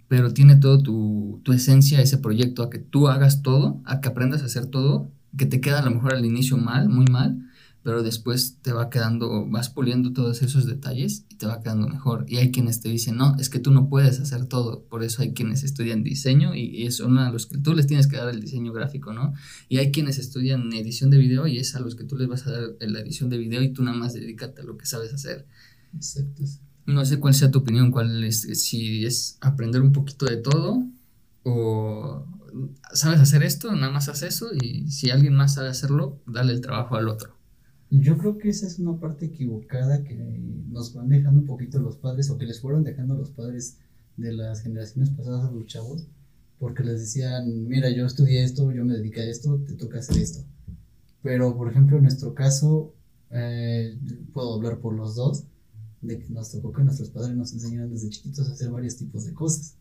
[0.08, 4.08] pero tiene todo tu, tu esencia ese proyecto, a que tú hagas todo, a que
[4.08, 7.48] aprendas a hacer todo, que te queda a lo mejor al inicio mal, muy mal,
[7.82, 12.26] pero después te va quedando, vas puliendo todos esos detalles y te va quedando mejor.
[12.28, 15.22] Y hay quienes te dicen, no, es que tú no puedes hacer todo, por eso
[15.22, 18.28] hay quienes estudian diseño y, es uno a los que tú les tienes que dar
[18.28, 19.32] el diseño gráfico, ¿no?
[19.68, 22.46] Y hay quienes estudian edición de video y es a los que tú les vas
[22.46, 25.12] a dar la edición de video y tú nada más dedícate a lo que sabes
[25.12, 25.46] hacer.
[25.94, 26.44] Exacto.
[26.86, 30.82] No sé cuál sea tu opinión, cuál es, si es aprender un poquito de todo
[31.44, 32.26] o
[32.92, 36.60] sabes hacer esto, nada más haz eso y si alguien más sabe hacerlo, dale el
[36.60, 37.39] trabajo al otro.
[37.90, 41.96] Yo creo que esa es una parte equivocada que nos van dejando un poquito los
[41.96, 43.78] padres o que les fueron dejando los padres
[44.16, 46.06] de las generaciones pasadas a los chavos,
[46.60, 50.18] porque les decían, mira, yo estudié esto, yo me dediqué a esto, te toca hacer
[50.18, 50.44] esto.
[51.22, 52.94] Pero, por ejemplo, en nuestro caso,
[53.30, 53.98] eh,
[54.32, 55.46] puedo hablar por los dos,
[56.00, 59.24] de que nos tocó que nuestros padres nos enseñaron desde chiquitos a hacer varios tipos
[59.24, 59.74] de cosas.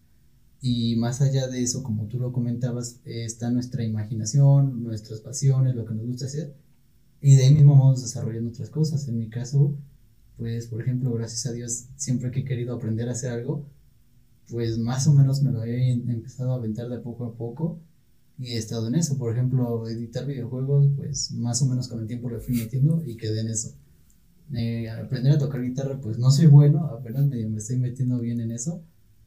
[0.61, 5.85] Y más allá de eso, como tú lo comentabas, está nuestra imaginación, nuestras pasiones, lo
[5.85, 6.55] que nos gusta hacer
[7.21, 9.07] y de ahí mismo vamos desarrollando otras cosas.
[9.07, 9.75] En mi caso,
[10.37, 13.65] pues, por ejemplo, gracias a Dios, siempre que he querido aprender a hacer algo,
[14.49, 17.79] pues más o menos me lo he empezado a aventar de poco a poco
[18.39, 19.17] y he estado en eso.
[19.17, 23.17] Por ejemplo, editar videojuegos, pues más o menos con el tiempo lo fui metiendo y
[23.17, 23.73] quedé en eso.
[24.53, 28.41] Eh, aprender a tocar guitarra, pues no soy bueno, apenas medio me estoy metiendo bien
[28.41, 28.81] en eso,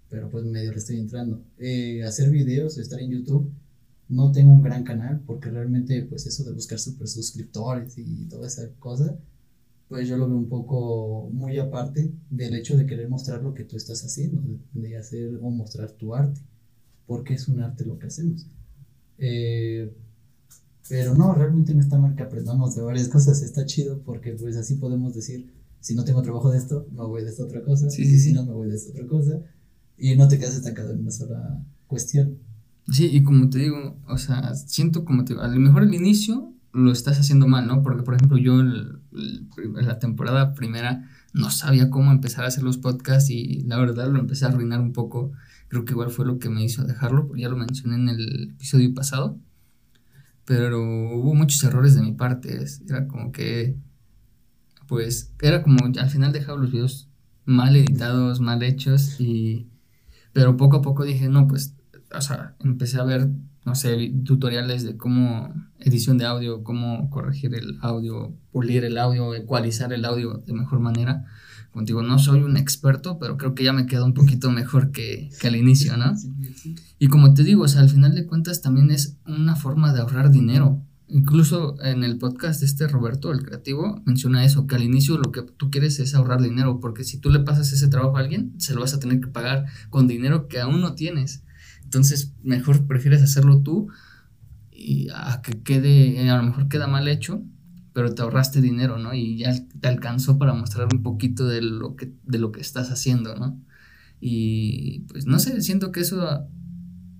[0.09, 1.43] pero pues medio le estoy entrando.
[1.59, 3.53] Eh, hacer videos, estar en YouTube,
[4.09, 8.47] no tengo un gran canal, porque realmente pues eso de buscar super suscriptores y toda
[8.47, 9.17] esa cosa,
[9.89, 13.65] pues yo lo veo un poco muy aparte del hecho de querer mostrar lo que
[13.65, 16.41] tú estás haciendo, de, hacer o mostrar tu arte,
[17.07, 18.47] porque es un arte lo que hacemos.
[19.19, 19.95] Eh,
[20.89, 24.57] pero no, realmente no está mal que aprendamos de varias cosas, está chido porque pues
[24.57, 27.87] así podemos decir, si no tengo trabajo de esto, me voy de esta otra cosa,
[27.89, 29.41] y si no, me voy de esta otra cosa,
[29.99, 32.39] y no te quedas estancado en una sola cuestión.
[32.89, 36.91] Sí, y como te digo, o sea, siento como a lo mejor el inicio lo
[36.91, 37.83] estás haciendo mal, ¿no?
[37.83, 39.01] Porque, por ejemplo, yo en
[39.75, 44.19] la temporada primera no sabía cómo empezar a hacer los podcasts y la verdad lo
[44.19, 45.33] empecé a arruinar un poco.
[45.69, 48.93] Creo que igual fue lo que me hizo dejarlo, ya lo mencioné en el episodio
[48.95, 49.39] pasado.
[50.45, 52.65] Pero hubo muchos errores de mi parte.
[52.89, 53.77] Era como que,
[54.89, 57.09] pues, era como al final dejaba los videos
[57.45, 59.69] mal editados, mal hechos y...
[60.33, 61.75] Pero poco a poco dije, no, pues
[62.15, 63.29] o sea, empecé a ver,
[63.65, 69.35] no sé, tutoriales de cómo edición de audio, cómo corregir el audio, pulir el audio,
[69.35, 71.25] ecualizar el audio de mejor manera.
[71.73, 75.31] Contigo, no soy un experto, pero creo que ya me queda un poquito mejor que,
[75.41, 76.13] que al inicio, ¿no?
[76.99, 80.01] Y como te digo, o sea, al final de cuentas también es una forma de
[80.01, 80.83] ahorrar dinero.
[81.09, 85.31] Incluso en el podcast de este Roberto, el creativo, menciona eso, que al inicio lo
[85.31, 88.55] que tú quieres es ahorrar dinero, porque si tú le pasas ese trabajo a alguien,
[88.59, 91.43] se lo vas a tener que pagar con dinero que aún no tienes.
[91.93, 93.89] Entonces, mejor prefieres hacerlo tú
[94.71, 97.43] y a que quede, a lo mejor queda mal hecho,
[97.93, 99.13] pero te ahorraste dinero, ¿no?
[99.13, 102.91] Y ya te alcanzó para mostrar un poquito de lo que, de lo que estás
[102.91, 103.61] haciendo, ¿no?
[104.21, 106.49] Y pues no sé, siento que eso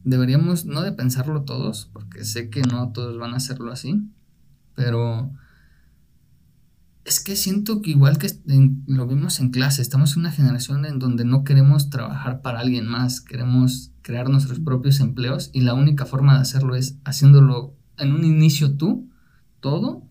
[0.05, 4.03] deberíamos no de pensarlo todos, porque sé que no todos van a hacerlo así,
[4.75, 5.35] pero
[7.05, 8.29] es que siento que igual que
[8.87, 12.87] lo vimos en clase, estamos en una generación en donde no queremos trabajar para alguien
[12.87, 18.13] más, queremos crear nuestros propios empleos y la única forma de hacerlo es haciéndolo en
[18.13, 19.09] un inicio tú,
[19.61, 20.07] todo,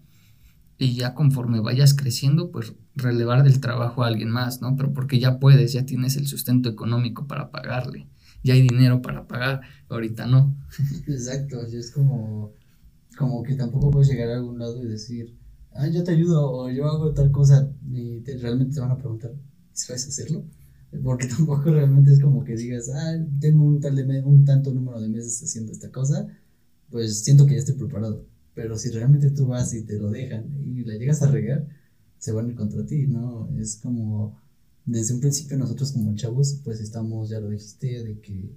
[0.78, 4.76] y ya conforme vayas creciendo, pues relevar del trabajo a alguien más, ¿no?
[4.76, 8.08] Pero porque ya puedes, ya tienes el sustento económico para pagarle,
[8.44, 10.56] ya hay dinero para pagar, ahorita no.
[11.08, 12.52] Exacto, es como,
[13.18, 15.41] como que tampoco puedes llegar a algún lado y decir,
[15.74, 19.34] ah, yo te ayudo o yo hago tal cosa y realmente te van a preguntar,
[19.74, 20.44] ¿sabes hacerlo?
[21.04, 25.00] Porque tampoco realmente es como que digas, ah, tengo un, tal de un tanto número
[25.02, 26.28] de meses haciendo esta cosa,
[26.90, 28.26] pues siento que ya estoy preparado.
[28.54, 31.68] Pero si realmente tú vas y te lo dejan y la llegas a regar,
[32.18, 33.50] se van a ir contra ti, ¿no?
[33.58, 34.38] Es como,
[34.86, 38.52] desde un principio nosotros como chavos, pues estamos, ya lo dijiste, de que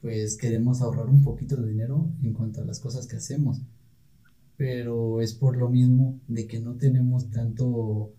[0.00, 3.60] pues queremos ahorrar un poquito de dinero en cuanto a las cosas que hacemos.
[4.56, 8.12] Pero es por lo mismo de que no tenemos tanto,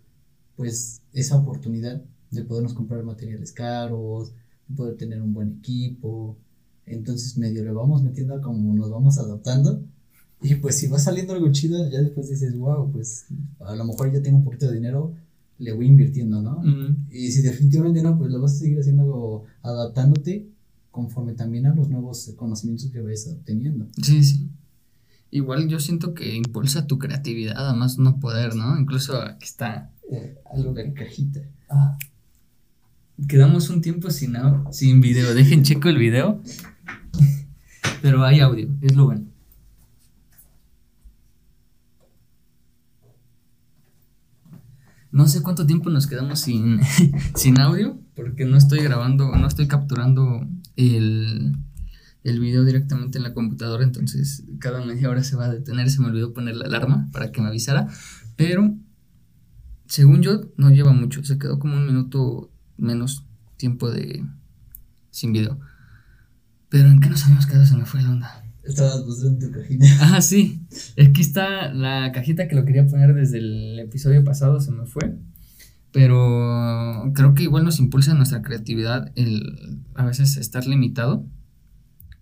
[0.55, 4.33] pues, esa oportunidad de podernos comprar materiales caros,
[4.67, 6.37] de poder tener un buen equipo.
[6.85, 9.81] Entonces medio le vamos metiendo como nos vamos adaptando.
[10.41, 13.25] Y pues si va saliendo algo chido, ya después dices, wow, pues
[13.61, 15.13] a lo mejor ya tengo un poquito de dinero,
[15.57, 16.61] le voy invirtiendo, ¿no?
[17.09, 20.47] Y si definitivamente no, pues lo vas a seguir haciendo, adaptándote
[20.91, 23.87] conforme también a los nuevos conocimientos que vayas obteniendo.
[24.01, 24.49] Sí, sí.
[25.31, 28.77] Igual yo siento que impulsa tu creatividad, además no poder, ¿no?
[28.79, 31.41] Incluso aquí está eh, algo de cajita.
[31.69, 31.97] Ah
[33.27, 34.35] quedamos un tiempo sin,
[34.71, 35.33] sin video.
[35.33, 36.41] Dejen checo el video.
[38.01, 39.25] Pero hay audio, es lo bueno.
[45.11, 46.81] No sé cuánto tiempo nos quedamos sin,
[47.35, 51.55] sin audio, porque no estoy grabando, no estoy capturando el,
[52.25, 56.01] el video directamente en la computadora, entonces cada media hora se va a detener, se
[56.01, 57.87] me olvidó poner la alarma para que me avisara,
[58.35, 58.75] pero
[59.87, 63.25] según yo no lleva mucho, se quedó como un minuto menos
[63.57, 64.25] tiempo de
[65.11, 65.59] sin video.
[66.69, 67.65] Pero ¿en qué nos habíamos quedado?
[67.65, 68.43] Se me fue la onda.
[68.63, 69.85] Estabas buscando tu cajita.
[70.01, 70.65] Ah, sí.
[71.01, 75.17] Aquí está la cajita que lo quería poner desde el episodio pasado, se me fue.
[75.91, 81.25] Pero creo que igual nos impulsa nuestra creatividad el a veces estar limitado.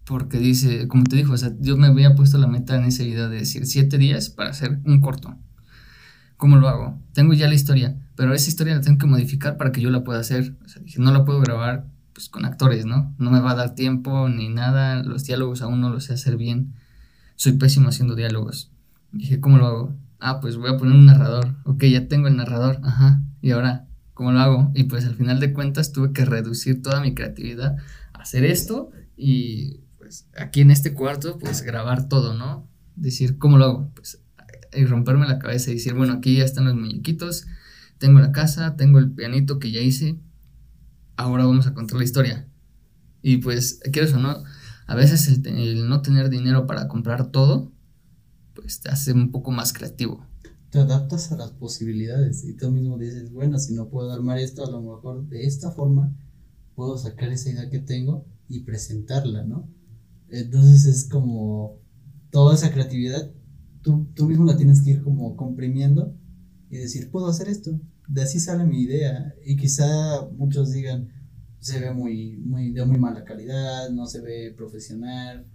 [0.05, 3.05] Porque dice, como te dijo, o sea, yo me había puesto la meta en ese
[3.05, 5.37] video de decir siete días para hacer un corto.
[6.35, 6.99] ¿Cómo lo hago?
[7.13, 10.03] Tengo ya la historia, pero esa historia la tengo que modificar para que yo la
[10.03, 10.57] pueda hacer.
[10.65, 13.13] O sea, dije, no la puedo grabar pues, con actores, ¿no?
[13.17, 15.03] No me va a dar tiempo ni nada.
[15.03, 16.73] Los diálogos aún no los sé hacer bien.
[17.35, 18.71] Soy pésimo haciendo diálogos.
[19.13, 19.95] Dije, ¿cómo lo hago?
[20.19, 21.55] Ah, pues voy a poner un narrador.
[21.63, 22.81] Ok, ya tengo el narrador.
[22.83, 23.21] Ajá.
[23.41, 24.71] Y ahora, ¿cómo lo hago?
[24.75, 27.77] Y pues al final de cuentas tuve que reducir toda mi creatividad
[28.13, 29.81] hacer esto y
[30.13, 32.67] pues aquí en este cuarto pues grabar todo, ¿no?
[32.95, 33.91] Decir, ¿cómo lo hago?
[33.95, 34.19] Pues
[34.71, 37.47] y romperme la cabeza y decir, bueno, aquí ya están los muñequitos,
[37.97, 40.19] tengo la casa, tengo el pianito que ya hice,
[41.15, 42.47] ahora vamos a contar la historia.
[43.23, 44.43] Y pues, quieres o no,
[44.85, 47.71] a veces el, no tener dinero para comprar todo,
[48.53, 50.25] pues te hace un poco más creativo.
[50.69, 54.63] Te adaptas a las posibilidades y tú mismo dices, bueno, si no puedo armar esto,
[54.63, 56.11] a lo mejor de esta forma
[56.75, 59.67] puedo sacar esa idea que tengo y presentarla, ¿no?
[60.33, 61.79] Entonces es como
[62.31, 63.31] toda esa creatividad,
[63.83, 66.17] tú, tú mismo la tienes que ir como comprimiendo
[66.71, 69.35] y decir, puedo hacer esto, de así sale mi idea.
[69.45, 71.09] Y quizá muchos digan,
[71.59, 75.45] se ve muy, muy, de muy mala calidad, no se ve profesional,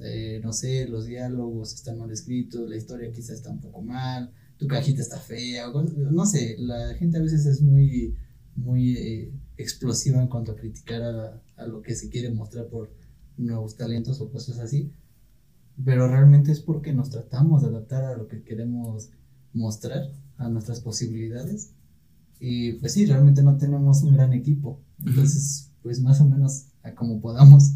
[0.00, 4.32] eh, no sé, los diálogos están mal escritos, la historia quizá está un poco mal,
[4.58, 5.68] tu cajita está fea,
[6.12, 8.14] no sé, la gente a veces es muy,
[8.54, 12.92] muy eh, explosiva en cuanto a criticar a, a, lo que se quiere mostrar por
[13.40, 14.92] nuevos talentos o cosas así,
[15.84, 19.10] pero realmente es porque nos tratamos de adaptar a lo que queremos
[19.52, 21.72] mostrar, a nuestras posibilidades,
[22.38, 26.94] y pues sí, realmente no tenemos un gran equipo, entonces pues más o menos a
[26.94, 27.72] como podamos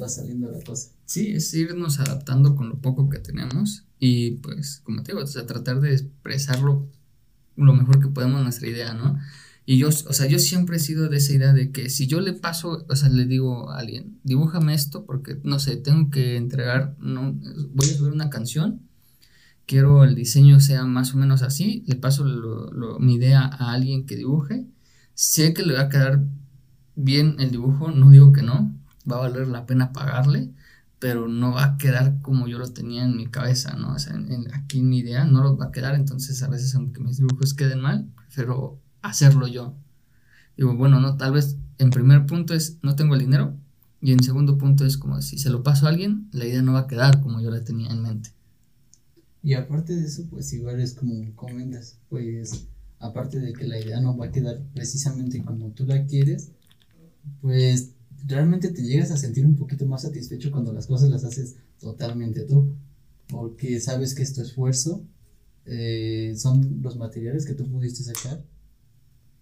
[0.00, 0.90] va saliendo la cosa.
[1.04, 5.26] Sí, es irnos adaptando con lo poco que tenemos y pues como te digo, o
[5.26, 6.88] sea, tratar de expresarlo
[7.56, 9.18] lo mejor que podemos nuestra idea, ¿no?
[9.66, 12.20] Y yo, o sea, yo siempre he sido de esa idea de que si yo
[12.20, 16.36] le paso, o sea, le digo a alguien, dibújame esto porque, no sé, tengo que
[16.36, 17.32] entregar, no,
[17.72, 18.82] voy a subir una canción,
[19.66, 22.24] quiero el diseño sea más o menos así, le paso
[23.00, 24.66] mi idea a alguien que dibuje,
[25.14, 26.24] sé que le va a quedar
[26.94, 28.74] bien el dibujo, no digo que no,
[29.10, 30.50] va a valer la pena pagarle,
[30.98, 33.94] pero no va a quedar como yo lo tenía en mi cabeza, ¿no?
[33.94, 34.14] O sea,
[34.54, 37.80] aquí mi idea no lo va a quedar, entonces a veces aunque mis dibujos queden
[37.80, 39.74] mal, prefiero hacerlo yo.
[40.56, 43.54] Digo, bueno, no, tal vez en primer punto es no tengo el dinero
[44.00, 46.72] y en segundo punto es como si se lo paso a alguien, la idea no
[46.72, 48.30] va a quedar como yo la tenía en mente.
[49.42, 52.66] Y aparte de eso, pues igual es como comentas, pues
[52.98, 56.50] aparte de que la idea no va a quedar precisamente como tú la quieres,
[57.42, 57.90] pues
[58.26, 62.44] realmente te llegas a sentir un poquito más satisfecho cuando las cosas las haces totalmente
[62.44, 62.74] tú,
[63.28, 65.02] porque sabes que es tu esfuerzo,
[65.66, 68.42] eh, son los materiales que tú pudiste sacar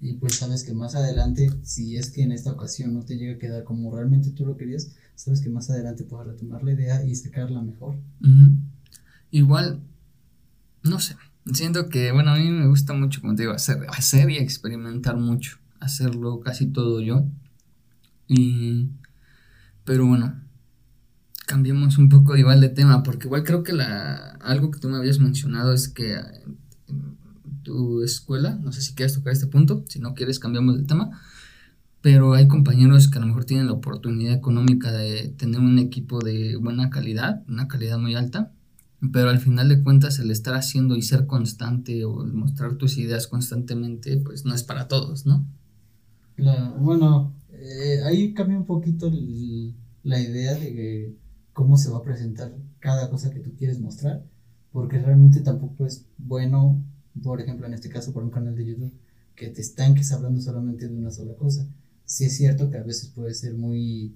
[0.02, 3.36] y pues sabes que más adelante, si es que en esta ocasión no te llega
[3.36, 7.04] a quedar como realmente tú lo querías, sabes que más adelante puedes retomar la idea
[7.04, 7.94] y sacarla mejor.
[9.30, 9.80] Igual,
[10.82, 11.14] no sé,
[11.52, 15.16] siento que, bueno, a mí me gusta mucho, como te digo, hacer, hacer y experimentar
[15.16, 17.24] mucho, hacerlo casi todo yo.
[18.26, 18.88] Y,
[19.84, 20.34] pero bueno,
[21.46, 24.96] cambiemos un poco igual de tema, porque igual creo que la, algo que tú me
[24.96, 26.18] habías mencionado es que
[27.62, 31.20] tu escuela, no sé si quieres tocar este punto, si no quieres cambiamos de tema,
[32.00, 36.18] pero hay compañeros que a lo mejor tienen la oportunidad económica de tener un equipo
[36.18, 38.52] de buena calidad, una calidad muy alta,
[39.12, 43.26] pero al final de cuentas el estar haciendo y ser constante o mostrar tus ideas
[43.26, 45.44] constantemente, pues no es para todos, ¿no?
[46.80, 49.10] bueno, eh, ahí cambia un poquito
[50.02, 51.14] la idea de
[51.52, 54.24] cómo se va a presentar cada cosa que tú quieres mostrar,
[54.72, 56.82] porque realmente tampoco es bueno
[57.22, 58.92] por ejemplo, en este caso, por un canal de YouTube,
[59.34, 61.66] que te estanques hablando solamente de una sola cosa.
[62.04, 64.14] Sí es cierto que a veces puede ser muy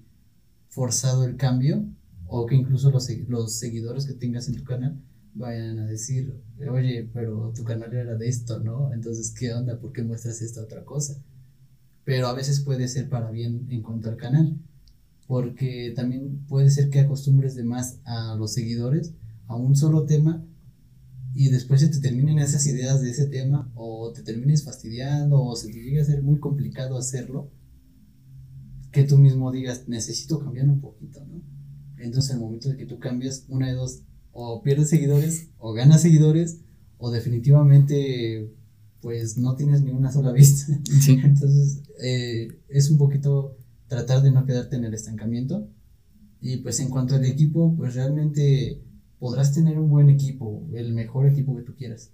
[0.69, 1.85] forzado el cambio,
[2.27, 5.01] o que incluso los, los seguidores que tengas en tu canal
[5.33, 6.33] vayan a decir,
[6.69, 8.91] oye, pero tu canal era de esto, ¿no?
[8.93, 9.79] Entonces, ¿qué onda?
[9.79, 11.21] ¿Por qué muestras esta otra cosa?
[12.03, 14.57] Pero a veces puede ser para bien en cuanto al canal,
[15.27, 19.13] porque también puede ser que acostumbres de más a los seguidores
[19.47, 20.43] a un solo tema
[21.39, 25.55] y después se te terminen esas ideas de ese tema o te termines fastidiando o
[25.55, 27.51] se te llegue a ser muy complicado hacerlo,
[28.91, 31.43] que tú mismo digas, necesito cambiar un poquito, ¿no?
[31.99, 36.01] Entonces, el momento de que tú cambias, una de dos, o pierdes seguidores, o ganas
[36.01, 36.61] seguidores,
[36.97, 38.51] o definitivamente,
[39.01, 40.73] pues no tienes ni una sola vista.
[41.07, 43.55] Entonces, eh, es un poquito
[43.87, 45.69] tratar de no quedarte en el estancamiento.
[46.41, 48.86] Y pues en cuanto al equipo, pues realmente
[49.19, 52.11] podrás tener un buen equipo, el mejor equipo que tú quieras.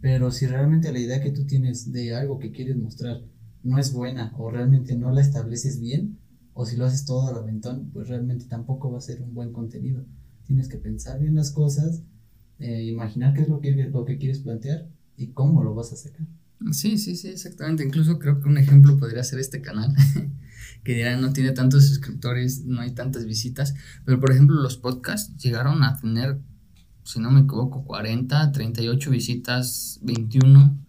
[0.00, 3.22] Pero si realmente la idea que tú tienes de algo que quieres mostrar
[3.62, 6.18] no es buena o realmente no la estableces bien,
[6.54, 9.52] o si lo haces todo al aventón, pues realmente tampoco va a ser un buen
[9.52, 10.04] contenido.
[10.44, 12.02] Tienes que pensar bien las cosas,
[12.58, 16.26] eh, imaginar qué es lo que, quieres plantear y cómo lo vas a sacar.
[16.72, 17.84] Sí, sí, sí, exactamente.
[17.84, 19.94] Incluso creo que un ejemplo podría ser este canal,
[20.88, 23.74] que dirán no tiene tantos suscriptores, no hay tantas visitas,
[24.06, 26.40] pero por ejemplo los podcasts llegaron a tener,
[27.04, 30.82] si no me equivoco, 40, 38 visitas, 21,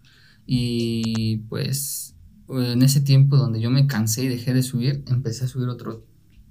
[0.46, 2.16] y pues
[2.48, 6.06] en ese tiempo donde yo me cansé y dejé de subir, empecé a subir otro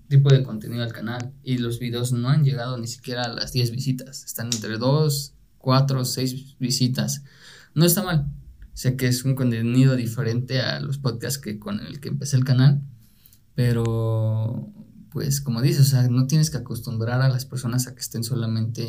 [0.10, 1.34] tipo de contenido al canal.
[1.42, 5.34] Y los videos no han llegado ni siquiera a las 10 visitas, están entre 2,
[5.58, 7.24] 4, 6 visitas.
[7.74, 8.28] No está mal,
[8.76, 12.46] Sé que es un contenido diferente a los podcasts que con el que empecé el
[12.46, 12.82] canal,
[13.60, 14.72] pero
[15.12, 18.24] pues como dices, o sea, no tienes que acostumbrar a las personas a que estén
[18.24, 18.88] solamente,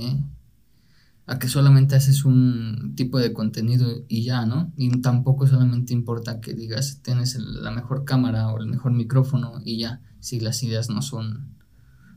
[1.27, 4.73] a que solamente haces un tipo de contenido y ya, ¿no?
[4.77, 9.79] Y tampoco solamente importa que digas tienes la mejor cámara o el mejor micrófono y
[9.79, 11.57] ya, si las ideas no son,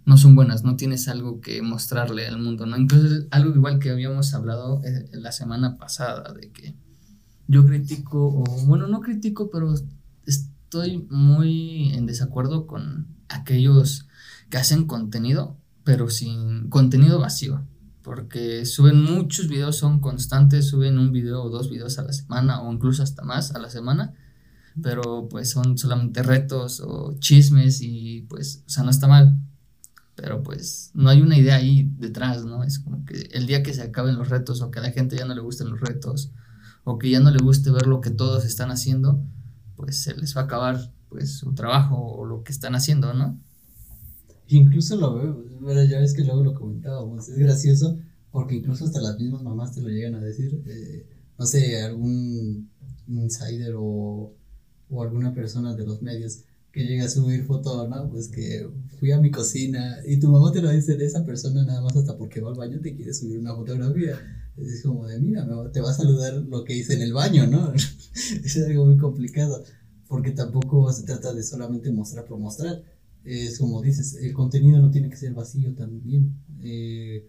[0.06, 2.78] no son buenas, no tienes algo que mostrarle al mundo, ¿no?
[2.78, 6.76] Incluso algo igual que habíamos hablado eh, la semana pasada, de que
[7.47, 9.74] yo critico, o bueno, no critico, pero
[10.74, 14.08] estoy muy en desacuerdo con aquellos
[14.50, 17.64] que hacen contenido, pero sin contenido vacío,
[18.02, 22.60] porque suben muchos videos, son constantes, suben un video o dos videos a la semana,
[22.64, 24.16] o incluso hasta más a la semana,
[24.82, 29.38] pero pues son solamente retos o chismes y pues, o sea, no está mal,
[30.16, 32.64] pero pues no hay una idea ahí detrás, ¿no?
[32.64, 35.18] Es como que el día que se acaben los retos o que a la gente
[35.18, 36.32] ya no le gusten los retos
[36.84, 39.24] o que ya no le guste ver lo que todos están haciendo,
[39.76, 43.40] pues se les va a acabar pues su trabajo o lo que están haciendo, ¿no?
[44.48, 47.98] Incluso lo veo, bueno, ya ves que luego lo comentábamos, es gracioso
[48.32, 51.06] porque incluso hasta las mismas mamás te lo llegan a decir, eh,
[51.38, 52.70] no sé, algún
[53.08, 54.34] insider o,
[54.90, 58.10] o alguna persona de los medios que llega a subir foto, ¿no?
[58.10, 58.68] Pues que
[59.00, 61.96] fui a mi cocina y tu mamá te lo dice de esa persona nada más
[61.96, 64.18] hasta porque va al baño te quiere subir una fotografía.
[64.58, 67.74] Es como de, mira, te va a saludar lo que hice en el baño, ¿no?
[68.14, 69.64] es algo muy complicado
[70.08, 72.84] porque tampoco se trata de solamente mostrar por mostrar.
[73.24, 76.36] Es como dices, el contenido no tiene que ser vacío también.
[76.62, 77.28] Eh,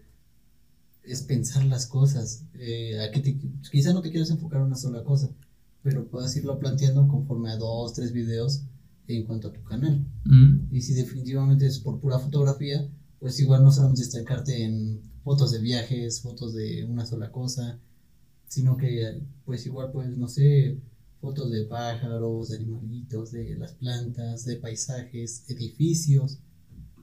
[1.03, 2.43] es pensar las cosas.
[2.53, 3.39] Eh, a que te,
[3.71, 5.29] quizá no te quieras enfocar en una sola cosa,
[5.81, 8.63] pero puedas irlo planteando conforme a dos, tres videos
[9.07, 10.05] en cuanto a tu canal.
[10.25, 10.67] Mm.
[10.71, 12.87] Y si definitivamente es por pura fotografía,
[13.19, 17.79] pues igual no solamente destacarte en fotos de viajes, fotos de una sola cosa,
[18.47, 20.77] sino que pues igual pues no sé,
[21.19, 26.37] fotos de pájaros, de animalitos, de las plantas, de paisajes, edificios,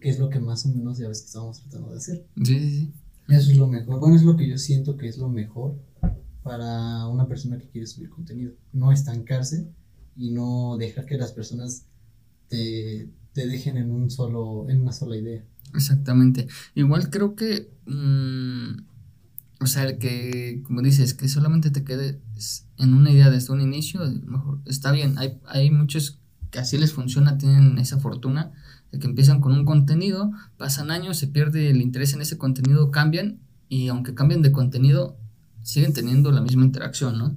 [0.01, 2.27] que es lo que más o menos ya ves que estamos tratando de hacer.
[2.45, 2.93] Sí, sí, sí.
[3.29, 3.99] Eso es lo mejor.
[3.99, 5.75] Bueno, es lo que yo siento que es lo mejor
[6.45, 8.53] para una persona que quiere subir contenido.
[8.73, 9.69] No estancarse
[10.17, 11.87] y no dejar que las personas
[12.49, 15.45] te, dejen en un solo, en una sola idea.
[15.75, 16.49] Exactamente.
[16.75, 18.83] Igual creo que, mm,
[19.61, 22.19] o sea, el que, como dices, que solamente te quedes
[22.79, 25.19] en una idea desde un inicio, mejor, está bien.
[25.19, 26.19] Hay, hay muchos
[26.51, 28.53] que así les funciona, tienen esa fortuna
[28.93, 32.91] de que empiezan con un contenido, pasan años, se pierde el interés en ese contenido,
[32.91, 35.17] cambian y aunque cambien de contenido,
[35.63, 37.35] siguen teniendo la misma interacción, ¿no?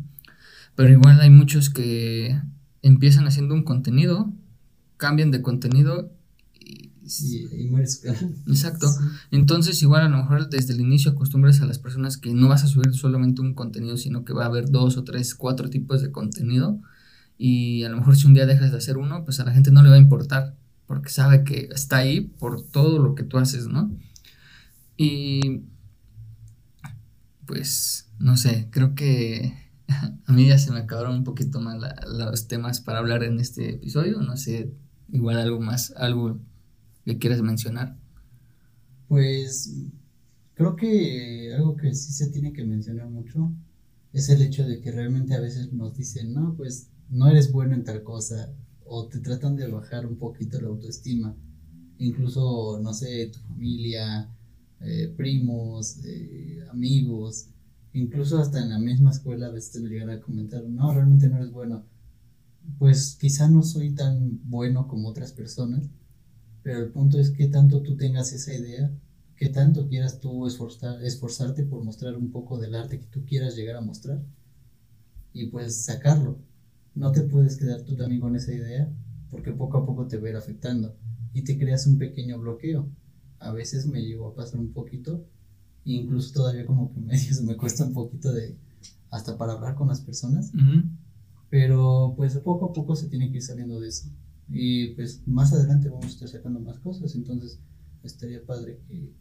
[0.76, 2.38] Pero igual hay muchos que
[2.82, 4.34] empiezan haciendo un contenido,
[5.06, 6.12] cambian de contenido
[7.04, 7.70] y,
[8.48, 8.88] Exacto.
[9.30, 12.64] Entonces, igual a lo mejor desde el inicio acostumbras a las personas que no vas
[12.64, 16.02] a subir solamente un contenido, sino que va a haber dos o tres, cuatro tipos
[16.02, 16.82] de contenido.
[17.38, 19.70] Y a lo mejor si un día dejas de hacer uno, pues a la gente
[19.70, 20.56] no le va a importar,
[20.88, 23.96] porque sabe que está ahí por todo lo que tú haces, ¿no?
[24.98, 25.62] Y
[27.46, 29.54] pues, no sé, creo que
[30.26, 31.78] a mí ya se me acabaron un poquito más
[32.08, 34.22] los temas para hablar en este episodio.
[34.22, 34.74] No sé,
[35.12, 36.40] igual algo más, algo
[37.06, 37.98] que quieras mencionar.
[39.08, 39.74] Pues
[40.56, 43.52] creo que algo que sí se tiene que mencionar mucho
[44.14, 47.76] es el hecho de que realmente a veces nos dicen, no, pues no eres bueno
[47.76, 48.50] en tal cosa,
[48.86, 51.36] o te tratan de bajar un poquito la autoestima.
[51.98, 54.30] Incluso, no sé, tu familia,
[54.82, 57.48] eh, primos, eh, amigos,
[57.94, 61.38] incluso hasta en la misma escuela a veces te llegan a comentar, no, realmente no
[61.38, 61.84] eres bueno
[62.78, 65.90] pues quizá no soy tan bueno como otras personas,
[66.64, 68.92] pero el punto es que tanto tú tengas esa idea,
[69.36, 73.56] que tanto quieras tú esforzar, esforzarte por mostrar un poco del arte que tú quieras
[73.56, 74.24] llegar a mostrar
[75.34, 76.40] y pues sacarlo.
[76.96, 78.90] No te puedes quedar tú también con esa idea
[79.30, 80.96] porque poco a poco te va afectando
[81.34, 82.88] y te creas un pequeño bloqueo.
[83.40, 85.26] A veces me llevo a pasar un poquito,
[85.84, 88.56] incluso todavía como que medio me cuesta un poquito de
[89.12, 90.52] hasta para hablar con las personas.
[91.56, 94.10] Pero pues poco a poco se tiene que ir saliendo de eso.
[94.50, 97.62] Y pues más adelante vamos a estar sacando más cosas, entonces
[98.04, 99.14] estaría padre que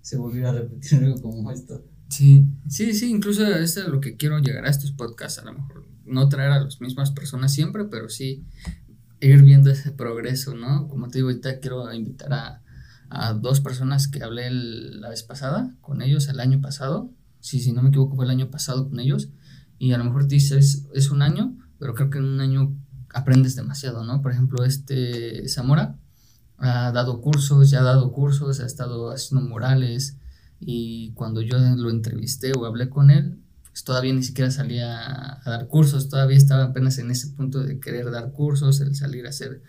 [0.00, 1.84] se volviera a repetir algo como esto.
[2.08, 5.84] Sí, sí, sí, incluso es lo que quiero llegar a estos podcasts, a lo mejor
[6.06, 8.44] no traer a las mismas personas siempre, pero sí
[9.20, 10.86] ir viendo ese progreso, ¿no?
[10.86, 12.62] Como te digo, ahorita quiero invitar a,
[13.08, 17.10] a dos personas que hablé la vez pasada, con ellos el año pasado,
[17.40, 19.30] sí, si no me equivoco fue el año pasado con ellos,
[19.80, 22.76] y a lo mejor dices, es un año, pero creo que en un año
[23.12, 24.22] aprendes demasiado, ¿no?
[24.22, 25.96] Por ejemplo, este Zamora
[26.58, 30.18] ha dado cursos, ya ha dado cursos, ha estado haciendo morales
[30.60, 35.50] y cuando yo lo entrevisté o hablé con él, pues todavía ni siquiera salía a
[35.50, 39.30] dar cursos, todavía estaba apenas en ese punto de querer dar cursos, el salir a
[39.30, 39.62] hacer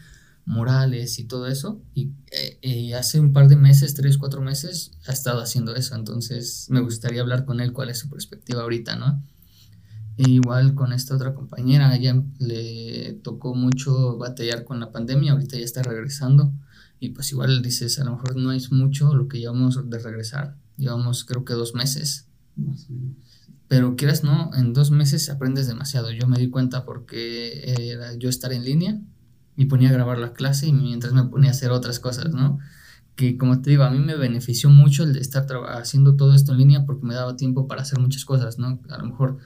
[0.45, 1.81] morales y todo eso.
[1.93, 5.95] Y, eh, hace un par de meses, tres, cuatro meses, ha estado haciendo eso.
[5.95, 9.23] Entonces me gustaría hablar con él cuál es su perspectiva ahorita, ¿no?
[10.17, 15.57] E igual con esta otra compañera, ella le tocó mucho batallar con la pandemia, ahorita
[15.57, 16.53] ya está regresando.
[16.99, 20.55] Y pues igual dices, a lo mejor no es mucho lo que llevamos de regresar.
[20.77, 22.27] Llevamos creo que dos meses.
[23.67, 26.11] Pero quieras no, en dos meses aprendes demasiado.
[26.11, 28.99] Yo me di cuenta porque era yo estar en línea
[29.55, 32.59] y ponía a grabar la clase y mientras me ponía a hacer otras cosas, ¿no?
[33.15, 36.51] Que como te digo, a mí me benefició mucho el de estar haciendo todo esto
[36.51, 38.79] en línea porque me daba tiempo para hacer muchas cosas, ¿no?
[38.89, 39.37] A lo mejor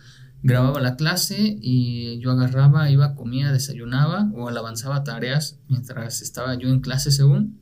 [0.46, 6.70] grababa la clase y yo agarraba, iba, comía, desayunaba o avanzaba tareas mientras estaba yo
[6.70, 7.60] en clase según.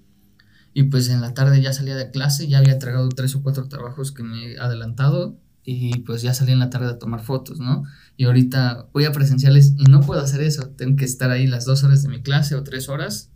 [0.73, 3.69] Y pues en la tarde ya salía de clase, ya había entregado tres o cuatro
[3.69, 7.61] trabajos que me he adelantado y pues ya salí en la tarde a tomar fotos,
[7.61, 7.85] ¿no?
[8.17, 11.63] Y ahorita voy a presenciales y no puedo hacer eso, tengo que estar ahí las
[11.63, 13.29] dos horas de mi clase o tres horas,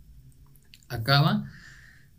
[0.90, 1.46] acaba,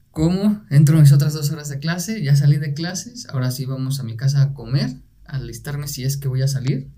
[0.10, 4.00] como, entro mis otras dos horas de clase, ya salí de clases, ahora sí vamos
[4.00, 6.90] a mi casa a comer, a alistarme si es que voy a salir,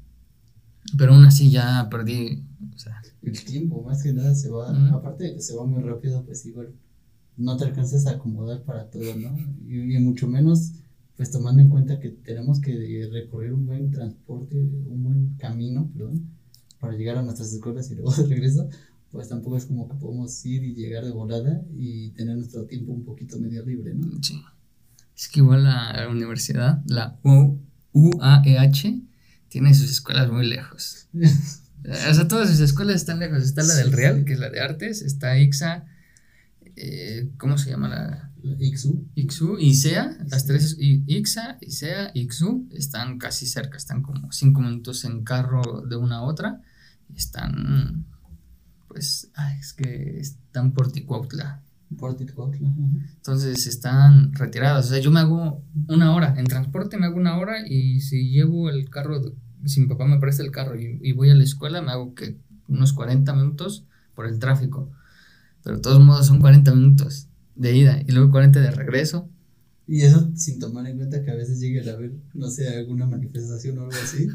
[0.98, 3.02] pero aún así ya perdí, o sea.
[3.22, 6.46] El tiempo, más que nada, se va, aparte de que se va muy rápido, pues
[6.46, 6.74] igual
[7.38, 9.38] no te alcanzas a acomodar para todo, ¿no?
[9.68, 10.74] y mucho menos
[11.22, 16.32] pues tomando en cuenta que tenemos que recorrer un buen transporte, un buen camino, perdón,
[16.80, 18.68] para llegar a nuestras escuelas y luego de regreso,
[19.12, 22.92] pues tampoco es como que podemos ir y llegar de volada y tener nuestro tiempo
[22.94, 24.08] un poquito medio libre, ¿no?
[24.24, 24.42] Sí.
[25.16, 27.20] Es que igual la universidad, la
[27.94, 29.02] UAEH,
[29.52, 31.08] tiene sus escuelas muy lejos.
[31.14, 33.44] o sea, todas sus escuelas están lejos.
[33.44, 35.86] Está la del Real, que es la de artes, está IXA,
[36.78, 38.32] eh, ¿cómo se llama la?
[38.44, 39.08] Ixu.
[39.14, 45.04] Ixu y SEA, las tres, IXA, ISEA, Ixu, están casi cerca, están como cinco minutos
[45.04, 46.62] en carro de una a otra.
[47.16, 48.06] Están,
[48.88, 49.30] pues,
[49.60, 51.62] es que están por Ticuautla.
[53.16, 54.86] Entonces están retiradas.
[54.86, 56.36] O sea, yo me hago una hora.
[56.38, 59.22] En transporte me hago una hora y si llevo el carro,
[59.66, 62.16] si mi papá me presta el carro y, y voy a la escuela, me hago
[62.16, 62.38] que
[62.68, 63.86] unos 40 minutos
[64.16, 64.90] por el tráfico.
[65.64, 69.30] Pero de todos modos son 40 minutos de ida y luego 40 de regreso.
[69.88, 73.06] Y eso sin tomar en cuenta que a veces llegue a haber, no sé, alguna
[73.06, 74.28] manifestación o algo así.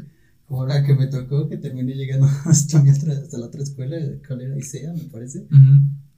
[0.45, 3.97] Como ahora que me tocó, que terminé llegando hasta, mi otra, hasta la otra escuela,
[4.25, 4.57] ¿cuál era?
[4.57, 5.45] ISEA, me parece.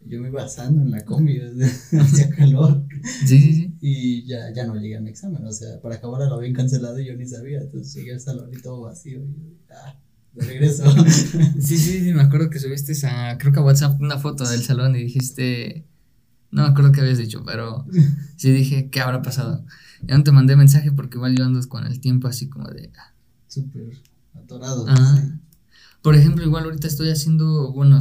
[0.06, 1.40] Yo me iba asando en la combi,
[2.00, 2.86] hacía calor.
[3.26, 3.78] Sí, sí, sí.
[3.82, 7.00] Y ya, ya no llegué a mi examen, o sea, para acabar lo habían cancelado
[7.00, 7.62] y yo ni sabía.
[7.62, 9.20] Entonces llegué al salón y todo vacío.
[9.20, 10.00] Y, ah,
[10.34, 10.84] de regreso.
[11.60, 14.64] sí, sí, sí, me acuerdo que subiste a, creo que a WhatsApp una foto del
[14.64, 15.86] salón y dijiste
[16.52, 17.86] no me acuerdo qué habías dicho, pero
[18.36, 19.64] sí dije, ¿qué habrá pasado?
[20.02, 22.92] Ya no te mandé mensaje porque igual yo ando con el tiempo así como de...
[22.98, 23.14] Ah.
[23.48, 23.98] Súper
[24.34, 24.86] atorado.
[26.02, 28.00] Por ejemplo, igual ahorita estoy haciendo, bueno,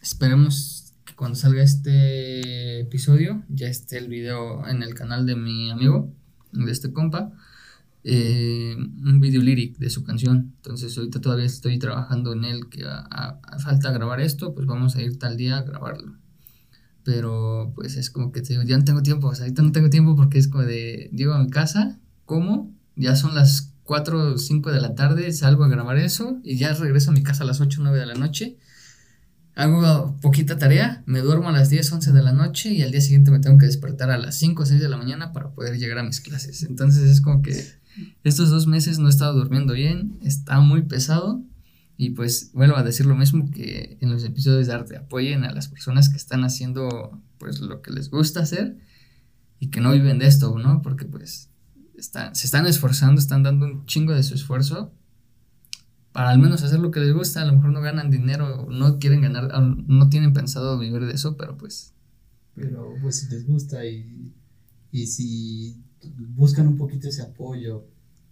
[0.00, 0.83] esperemos
[1.16, 6.12] cuando salga este episodio ya esté el video en el canal de mi amigo,
[6.52, 7.32] de este compa,
[8.04, 10.52] eh, un video lyric de su canción.
[10.56, 12.84] Entonces ahorita todavía estoy trabajando en él, que
[13.58, 16.14] falta grabar esto, pues vamos a ir tal día a grabarlo.
[17.02, 19.72] Pero pues es como que te digo, ya no tengo tiempo, o sea, ahorita no
[19.72, 24.34] tengo tiempo porque es como de, llego a mi casa, como, ya son las 4
[24.34, 27.44] o 5 de la tarde, salgo a grabar eso y ya regreso a mi casa
[27.44, 28.56] a las 8 o 9 de la noche.
[29.56, 33.00] Hago poquita tarea, me duermo a las 10, 11 de la noche y al día
[33.00, 35.78] siguiente me tengo que despertar a las 5 o 6 de la mañana para poder
[35.78, 36.64] llegar a mis clases.
[36.64, 37.64] Entonces es como que
[38.24, 41.40] estos dos meses no he estado durmiendo bien, está muy pesado
[41.96, 45.52] y pues vuelvo a decir lo mismo que en los episodios de arte, apoyen a
[45.52, 48.76] las personas que están haciendo pues lo que les gusta hacer
[49.60, 50.82] y que no viven de esto, ¿no?
[50.82, 51.50] Porque pues
[51.96, 54.92] están, se están esforzando, están dando un chingo de su esfuerzo
[56.14, 59.00] para al menos hacer lo que les gusta, a lo mejor no ganan dinero, no
[59.00, 61.92] quieren ganar, no tienen pensado vivir de eso, pero pues...
[62.54, 64.32] Pero pues si les gusta y,
[64.92, 65.82] y si
[66.36, 67.88] buscan un poquito ese apoyo,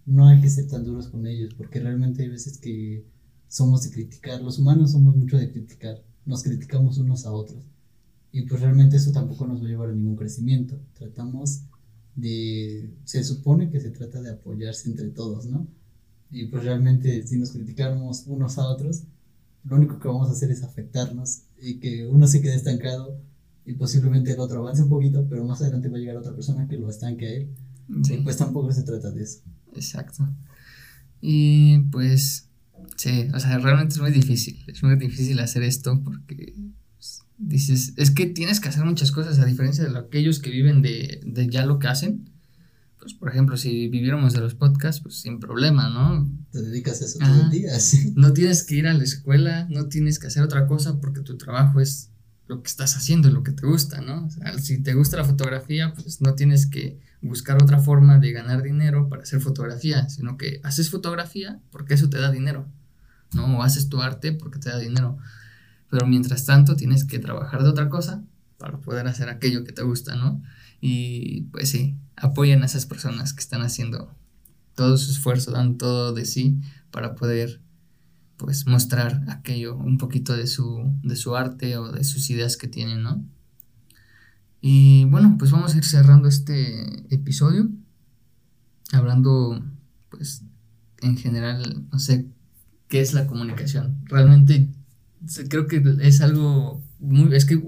[0.06, 3.04] no hay que ser tan duros con ellos, porque realmente hay veces que
[3.48, 7.64] somos de criticar, los humanos somos mucho de criticar, nos criticamos unos a otros.
[8.30, 10.78] Y pues realmente eso tampoco nos va a llevar a ningún crecimiento.
[10.94, 11.62] Tratamos
[12.14, 15.66] de, se supone que se trata de apoyarse entre todos, ¿no?
[16.32, 19.02] Y pues realmente si nos criticamos unos a otros,
[19.64, 23.20] lo único que vamos a hacer es afectarnos y que uno se quede estancado
[23.64, 26.66] y posiblemente el otro avance un poquito, pero más adelante va a llegar otra persona
[26.66, 27.48] que lo estanque a él.
[28.02, 28.18] Sí.
[28.24, 29.40] pues tampoco se trata de eso.
[29.74, 30.26] Exacto.
[31.20, 32.48] Y pues
[32.96, 34.62] Sí, o sea, realmente es muy difícil.
[34.66, 36.54] Es muy difícil hacer esto porque
[36.94, 40.82] pues, dices, es que tienes que hacer muchas cosas a diferencia de aquellos que viven
[40.82, 42.30] de, de ya lo que hacen.
[43.02, 46.30] Pues, por ejemplo, si viviéramos de los podcasts, pues sin problema, ¿no?
[46.52, 47.72] Te dedicas a eso todo el día,
[48.14, 51.36] No tienes que ir a la escuela, no tienes que hacer otra cosa porque tu
[51.36, 52.10] trabajo es
[52.46, 54.26] lo que estás haciendo, lo que te gusta, ¿no?
[54.26, 58.30] O sea, si te gusta la fotografía, pues no tienes que buscar otra forma de
[58.30, 62.68] ganar dinero para hacer fotografía, sino que haces fotografía porque eso te da dinero,
[63.34, 63.58] ¿no?
[63.58, 65.18] O haces tu arte porque te da dinero.
[65.90, 68.22] Pero mientras tanto tienes que trabajar de otra cosa
[68.58, 70.40] para poder hacer aquello que te gusta, ¿no?
[70.80, 74.14] Y pues sí, apoyen a esas personas que están haciendo
[74.74, 76.60] todo su esfuerzo, dan todo de sí
[76.90, 77.60] para poder
[78.36, 82.68] pues mostrar aquello, un poquito de su, de su arte o de sus ideas que
[82.68, 83.24] tienen, ¿no?
[84.60, 87.68] Y bueno, pues vamos a ir cerrando este episodio,
[88.92, 89.62] hablando
[90.08, 90.42] pues
[91.00, 92.26] en general, no sé,
[92.88, 94.00] qué es la comunicación.
[94.04, 94.68] Realmente
[95.48, 97.62] creo que es algo muy, es que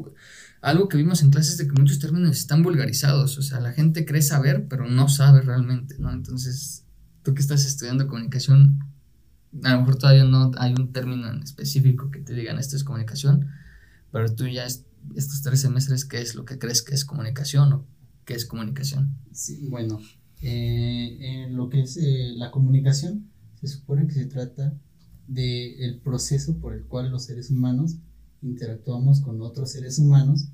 [0.65, 4.07] algo que vimos en clases de que muchos términos están vulgarizados, o sea, la gente
[4.07, 6.11] cree saber, pero no sabe realmente, ¿no?
[6.11, 6.85] Entonces,
[7.23, 8.79] tú que estás estudiando comunicación,
[9.63, 12.85] a lo mejor todavía no hay un término en específico que te digan esto es
[12.85, 13.49] comunicación,
[14.11, 17.87] pero tú ya estos tres semestres, ¿qué es lo que crees que es comunicación o
[18.25, 19.15] qué es comunicación?
[19.33, 20.01] Sí, bueno,
[20.41, 23.29] eh, lo que es eh, la comunicación,
[23.61, 24.73] se supone que se trata
[25.29, 27.97] del el proceso por el cual los seres humanos
[28.45, 30.49] interactuamos con otros seres humanos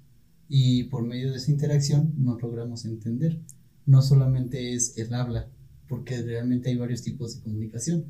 [0.48, 3.40] y por medio de esa interacción nos logramos entender.
[3.86, 5.48] No solamente es el habla,
[5.88, 8.06] porque realmente hay varios tipos de comunicación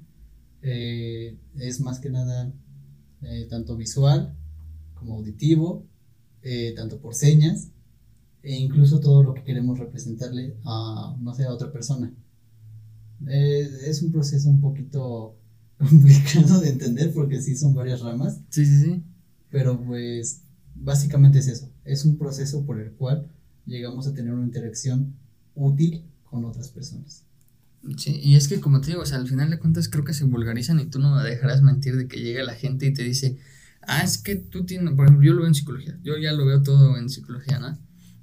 [0.62, 2.52] eh, es más que nada
[3.22, 4.34] eh, tanto visual
[4.94, 5.86] como auditivo,
[6.42, 7.68] eh, tanto por señas,
[8.42, 12.12] e incluso todo lo que queremos representarle a, no sé, a otra persona.
[13.26, 15.36] es un proceso un poquito
[15.78, 18.40] complicado de entender porque sí son varias ramas.
[18.50, 19.02] Sí, sí, sí.
[19.50, 20.42] Pero pues
[20.74, 23.26] básicamente es eso, es un proceso por el cual
[23.66, 25.14] llegamos a tener una interacción
[25.54, 27.24] útil con otras personas.
[27.96, 30.12] Sí, y es que como te digo, o sea, al final de cuentas creo que
[30.12, 33.02] se vulgarizan y tú no me dejarás mentir de que llega la gente y te
[33.02, 33.38] dice,
[33.82, 36.44] ah, es que tú tienes, por ejemplo, yo lo veo en psicología, yo ya lo
[36.44, 37.78] veo todo en psicología, ¿no?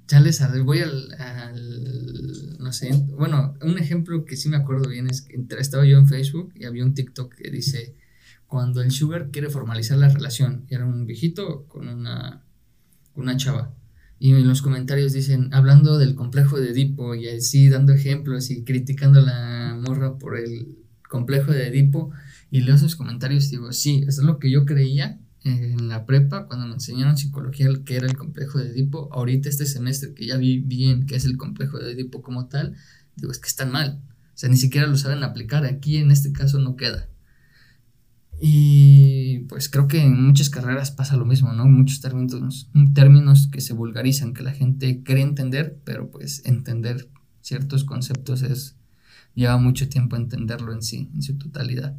[0.06, 5.10] Ya les voy al, al, no sé, bueno, un ejemplo que sí me acuerdo bien
[5.10, 7.94] es que estaba yo en Facebook y había un TikTok que dice,
[8.48, 12.44] cuando el sugar quiere formalizar la relación, era un viejito con una,
[13.14, 13.74] una chava.
[14.18, 18.64] Y en los comentarios dicen, hablando del complejo de Edipo y así dando ejemplos y
[18.64, 20.78] criticando a la morra por el
[21.08, 22.10] complejo de Edipo.
[22.50, 26.04] Y leo esos comentarios y digo, sí, eso es lo que yo creía en la
[26.06, 29.10] prepa cuando me enseñaron psicología que era el complejo de Edipo.
[29.12, 32.76] Ahorita este semestre que ya vi bien qué es el complejo de Edipo como tal,
[33.14, 34.00] digo, es que están mal.
[34.34, 35.66] O sea, ni siquiera lo saben aplicar.
[35.66, 37.08] Aquí en este caso no queda.
[38.40, 41.66] Y pues creo que en muchas carreras pasa lo mismo, ¿no?
[41.66, 47.08] Muchos términos, términos que se vulgarizan, que la gente cree entender, pero pues entender
[47.40, 48.76] ciertos conceptos es
[49.34, 51.96] lleva mucho tiempo entenderlo en sí, en su totalidad.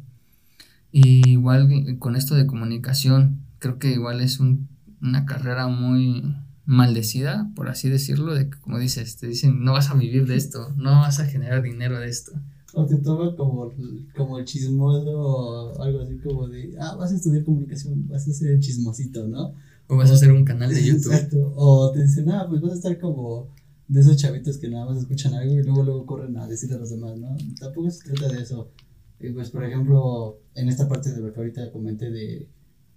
[0.92, 6.36] Y igual con esto de comunicación, creo que igual es una carrera muy
[6.66, 10.36] maldecida, por así decirlo, de que como dices, te dicen, no vas a vivir de
[10.36, 12.32] esto, no vas a generar dinero de esto.
[12.74, 13.72] O te toma como,
[14.16, 18.32] como el chismoso o algo así como de, ah, vas a estudiar comunicación, vas a
[18.32, 19.54] ser el chismosito, ¿no?
[19.88, 21.12] O vas a hacer un canal de YouTube.
[21.12, 21.52] Exacto.
[21.56, 23.48] O te dicen, ah, pues vas a estar como
[23.88, 26.78] de esos chavitos que nada más escuchan algo y luego luego corren a decirle a
[26.78, 27.36] los demás, ¿no?
[27.58, 28.70] Tampoco se trata de eso.
[29.18, 32.48] Y pues, por ejemplo, en esta parte de lo que ahorita comenté de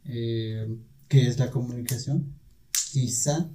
[0.05, 2.33] eh, qué es la comunicación,
[2.91, 3.49] quizá,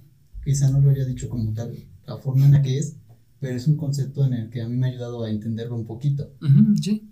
[0.44, 1.74] quizá no lo haya dicho como tal,
[2.06, 2.96] la forma en la que es,
[3.40, 5.86] pero es un concepto en el que a mí me ha ayudado a entenderlo un
[5.86, 6.32] poquito.
[6.80, 7.10] sí.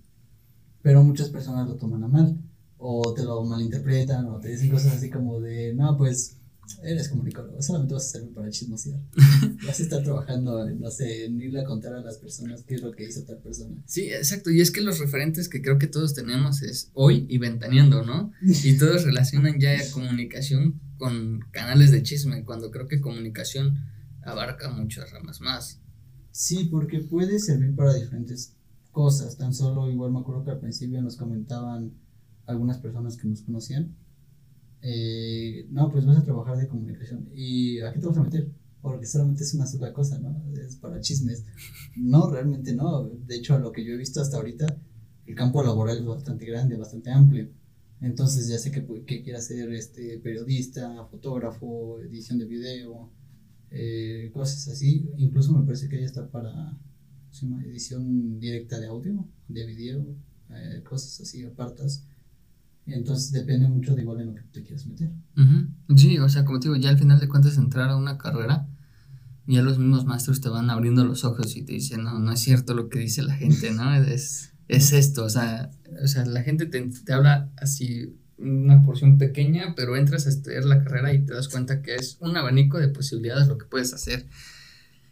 [0.82, 2.38] Pero muchas personas lo toman a mal,
[2.78, 6.36] o te lo malinterpretan, o te dicen cosas así como de, no, pues
[6.82, 9.00] eres comunicador, solamente vas a servir para chismosear.
[9.66, 12.82] vas a estar trabajando, no sé, en irle a contar a las personas qué es
[12.82, 13.82] lo que hizo tal persona.
[13.86, 17.38] Sí, exacto, y es que los referentes que creo que todos tenemos es hoy y
[17.38, 18.32] ventaneando, ¿no?
[18.42, 23.78] Y todos relacionan ya comunicación con canales de chisme, cuando creo que comunicación
[24.22, 25.80] abarca muchas ramas más.
[26.36, 28.54] Sí, porque puede servir para diferentes
[28.92, 29.38] cosas.
[29.38, 31.94] Tan solo, igual me acuerdo que al principio nos comentaban
[32.44, 33.96] algunas personas que nos conocían.
[34.82, 37.30] Eh, no, pues vas a trabajar de comunicación.
[37.34, 38.52] ¿Y a qué te vas a meter?
[38.82, 40.44] Porque solamente es una sola cosa, ¿no?
[40.52, 41.46] Es para chismes.
[41.96, 43.04] No, realmente no.
[43.04, 44.66] De hecho, a lo que yo he visto hasta ahorita,
[45.24, 47.48] el campo laboral es bastante grande, bastante amplio.
[48.02, 53.10] Entonces ya sé que, que quiera ser este, periodista, fotógrafo, edición de video,
[53.78, 55.10] eh, cosas así.
[55.18, 56.76] Incluso me parece que ya está para
[57.66, 60.16] edición directa de audio, de video,
[60.50, 62.04] eh, cosas así apartas.
[62.86, 65.10] Entonces depende mucho de igual en lo que te quieras meter.
[65.96, 68.68] Sí, o sea, como te digo, ya al final de cuentas entrar a una carrera,
[69.46, 72.40] ya los mismos maestros te van abriendo los ojos y te dicen, no, no es
[72.40, 73.94] cierto lo que dice la gente, ¿no?
[74.06, 75.70] Es, es esto, o sea,
[76.02, 80.64] o sea la gente te, te habla así una porción pequeña, pero entras a estudiar
[80.64, 83.92] la carrera y te das cuenta que es un abanico de posibilidades lo que puedes
[83.94, 84.26] hacer.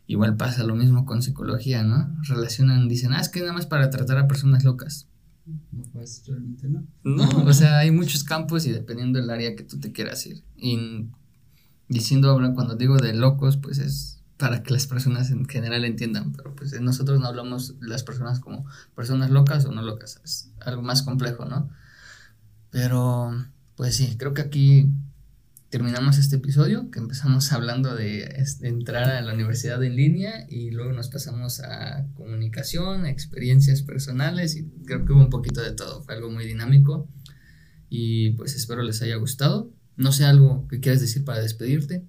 [0.07, 2.15] Igual pasa lo mismo con psicología, ¿no?
[2.23, 5.09] Relacionan, dicen, ah, es que nada más para tratar a personas locas.
[5.47, 6.87] No, pues realmente no.
[7.03, 10.43] No, o sea, hay muchos campos y dependiendo del área que tú te quieras ir.
[10.57, 11.09] Y
[11.89, 16.55] diciendo, cuando digo de locos, pues es para que las personas en general entiendan, pero
[16.55, 21.03] pues nosotros no hablamos las personas como personas locas o no locas, es algo más
[21.03, 21.71] complejo, ¿no?
[22.75, 23.31] Pero
[23.77, 24.89] pues sí, creo que aquí
[25.71, 30.91] terminamos este episodio, que empezamos hablando de, entrar a la universidad en línea y luego
[30.91, 36.17] nos pasamos a comunicación, experiencias personales y creo que hubo un poquito de todo, fue
[36.17, 37.09] algo muy dinámico
[37.89, 39.71] y pues espero les haya gustado.
[39.97, 42.03] No sé algo que quieras decir para despedirte.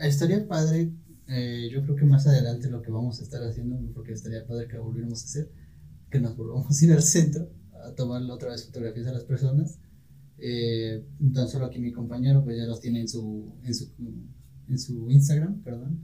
[0.00, 0.90] Estaría padre
[1.28, 4.66] eh, yo creo que más adelante lo que vamos a estar haciendo, porque estaría padre
[4.66, 5.52] que volviéramos a hacer,
[6.10, 7.48] que nos volvamos a ir al centro
[7.84, 9.78] a tomar otra vez fotografías a las personas.
[10.38, 13.92] Eh, tan solo aquí mi compañero, pues ya los tiene en su, en su,
[14.68, 16.00] en su Instagram, perdón.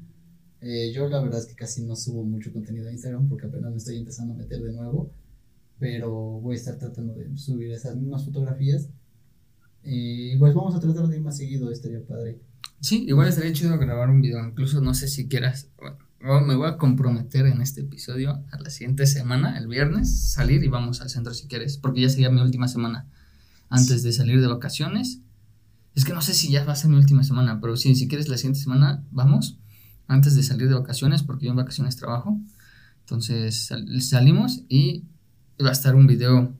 [0.60, 3.70] Eh, yo la verdad es que casi no subo mucho contenido a Instagram porque apenas
[3.70, 5.10] me estoy empezando a meter de nuevo,
[5.78, 6.10] pero
[6.40, 8.90] voy a estar tratando de subir esas mismas fotografías.
[9.82, 12.38] Y pues vamos a tratar de ir más seguido, estaría padre.
[12.80, 14.46] Sí, igual estaría chido grabar un video.
[14.46, 15.70] Incluso no sé si quieras.
[16.20, 20.68] Me voy a comprometer en este episodio a la siguiente semana, el viernes, salir y
[20.68, 23.06] vamos al centro si quieres, porque ya sería mi última semana
[23.68, 25.20] antes de salir de vacaciones.
[25.94, 28.06] Es que no sé si ya va a ser mi última semana, pero sí, si
[28.06, 29.58] quieres la siguiente semana, vamos,
[30.06, 32.38] antes de salir de vacaciones, porque yo en vacaciones trabajo.
[33.00, 35.04] Entonces salimos y
[35.62, 36.54] va a estar un video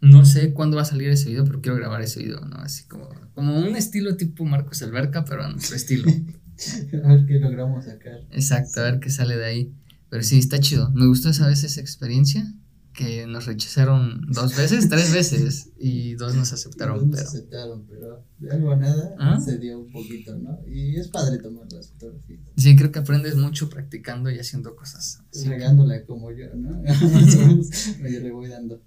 [0.00, 2.56] no sé cuándo va a salir ese video, pero quiero grabar ese video, ¿no?
[2.56, 6.10] Así como, como un estilo tipo Marcos Alberca, pero a nuestro estilo.
[7.04, 8.20] a ver qué logramos sacar.
[8.30, 9.72] Exacto, a ver qué sale de ahí.
[10.08, 10.90] Pero sí, está chido.
[10.90, 12.44] Me gustó esa vez esa experiencia
[12.92, 17.10] que nos rechazaron dos veces, tres veces, y dos nos aceptaron.
[17.10, 19.40] Dos nos aceptaron, pero de algo a nada ¿Ah?
[19.40, 20.58] se dio un poquito, ¿no?
[20.68, 22.40] Y es padre tomar las fotografías.
[22.56, 25.22] Sí, creo que aprendes mucho practicando y haciendo cosas.
[25.46, 26.80] Regándola como yo, ¿no?
[28.04, 28.82] Oye, le voy dando.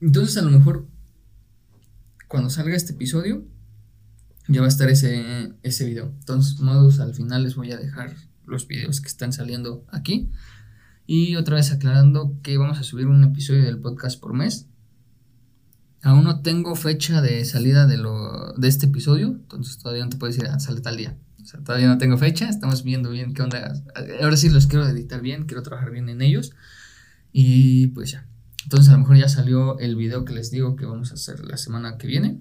[0.00, 0.86] Entonces a lo mejor
[2.28, 3.44] cuando salga este episodio
[4.48, 6.12] ya va a estar ese, ese video.
[6.20, 8.14] Entonces, modos, al final les voy a dejar
[8.46, 10.30] los videos que están saliendo aquí.
[11.06, 14.66] Y otra vez aclarando que vamos a subir un episodio del podcast por mes.
[16.02, 20.16] Aún no tengo fecha de salida de, lo, de este episodio, entonces todavía no te
[20.16, 21.16] puedo decir, ah, sale tal día.
[21.40, 23.72] O sea, todavía no tengo fecha, estamos viendo bien qué onda.
[24.20, 26.52] Ahora sí los quiero editar bien, quiero trabajar bien en ellos.
[27.32, 28.26] Y pues ya,
[28.64, 31.44] entonces a lo mejor ya salió el video que les digo que vamos a hacer
[31.44, 32.40] la semana que viene.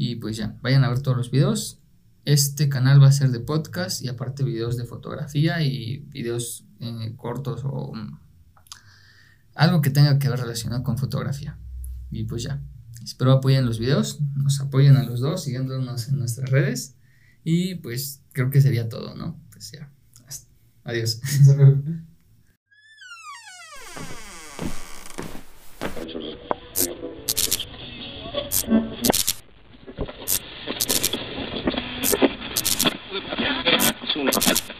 [0.00, 1.80] Y pues ya, vayan a ver todos los videos.
[2.24, 7.14] Este canal va a ser de podcast y aparte videos de fotografía y videos eh,
[7.16, 8.20] cortos o mm,
[9.56, 11.58] algo que tenga que ver relacionado con fotografía.
[12.12, 12.62] Y pues ya,
[13.02, 16.94] espero apoyen los videos, nos apoyen a los dos siguiéndonos en nuestras redes.
[17.42, 19.40] Y pues creo que sería todo, ¿no?
[19.50, 19.90] Pues ya,
[20.84, 21.20] adiós.
[34.26, 34.77] assunto.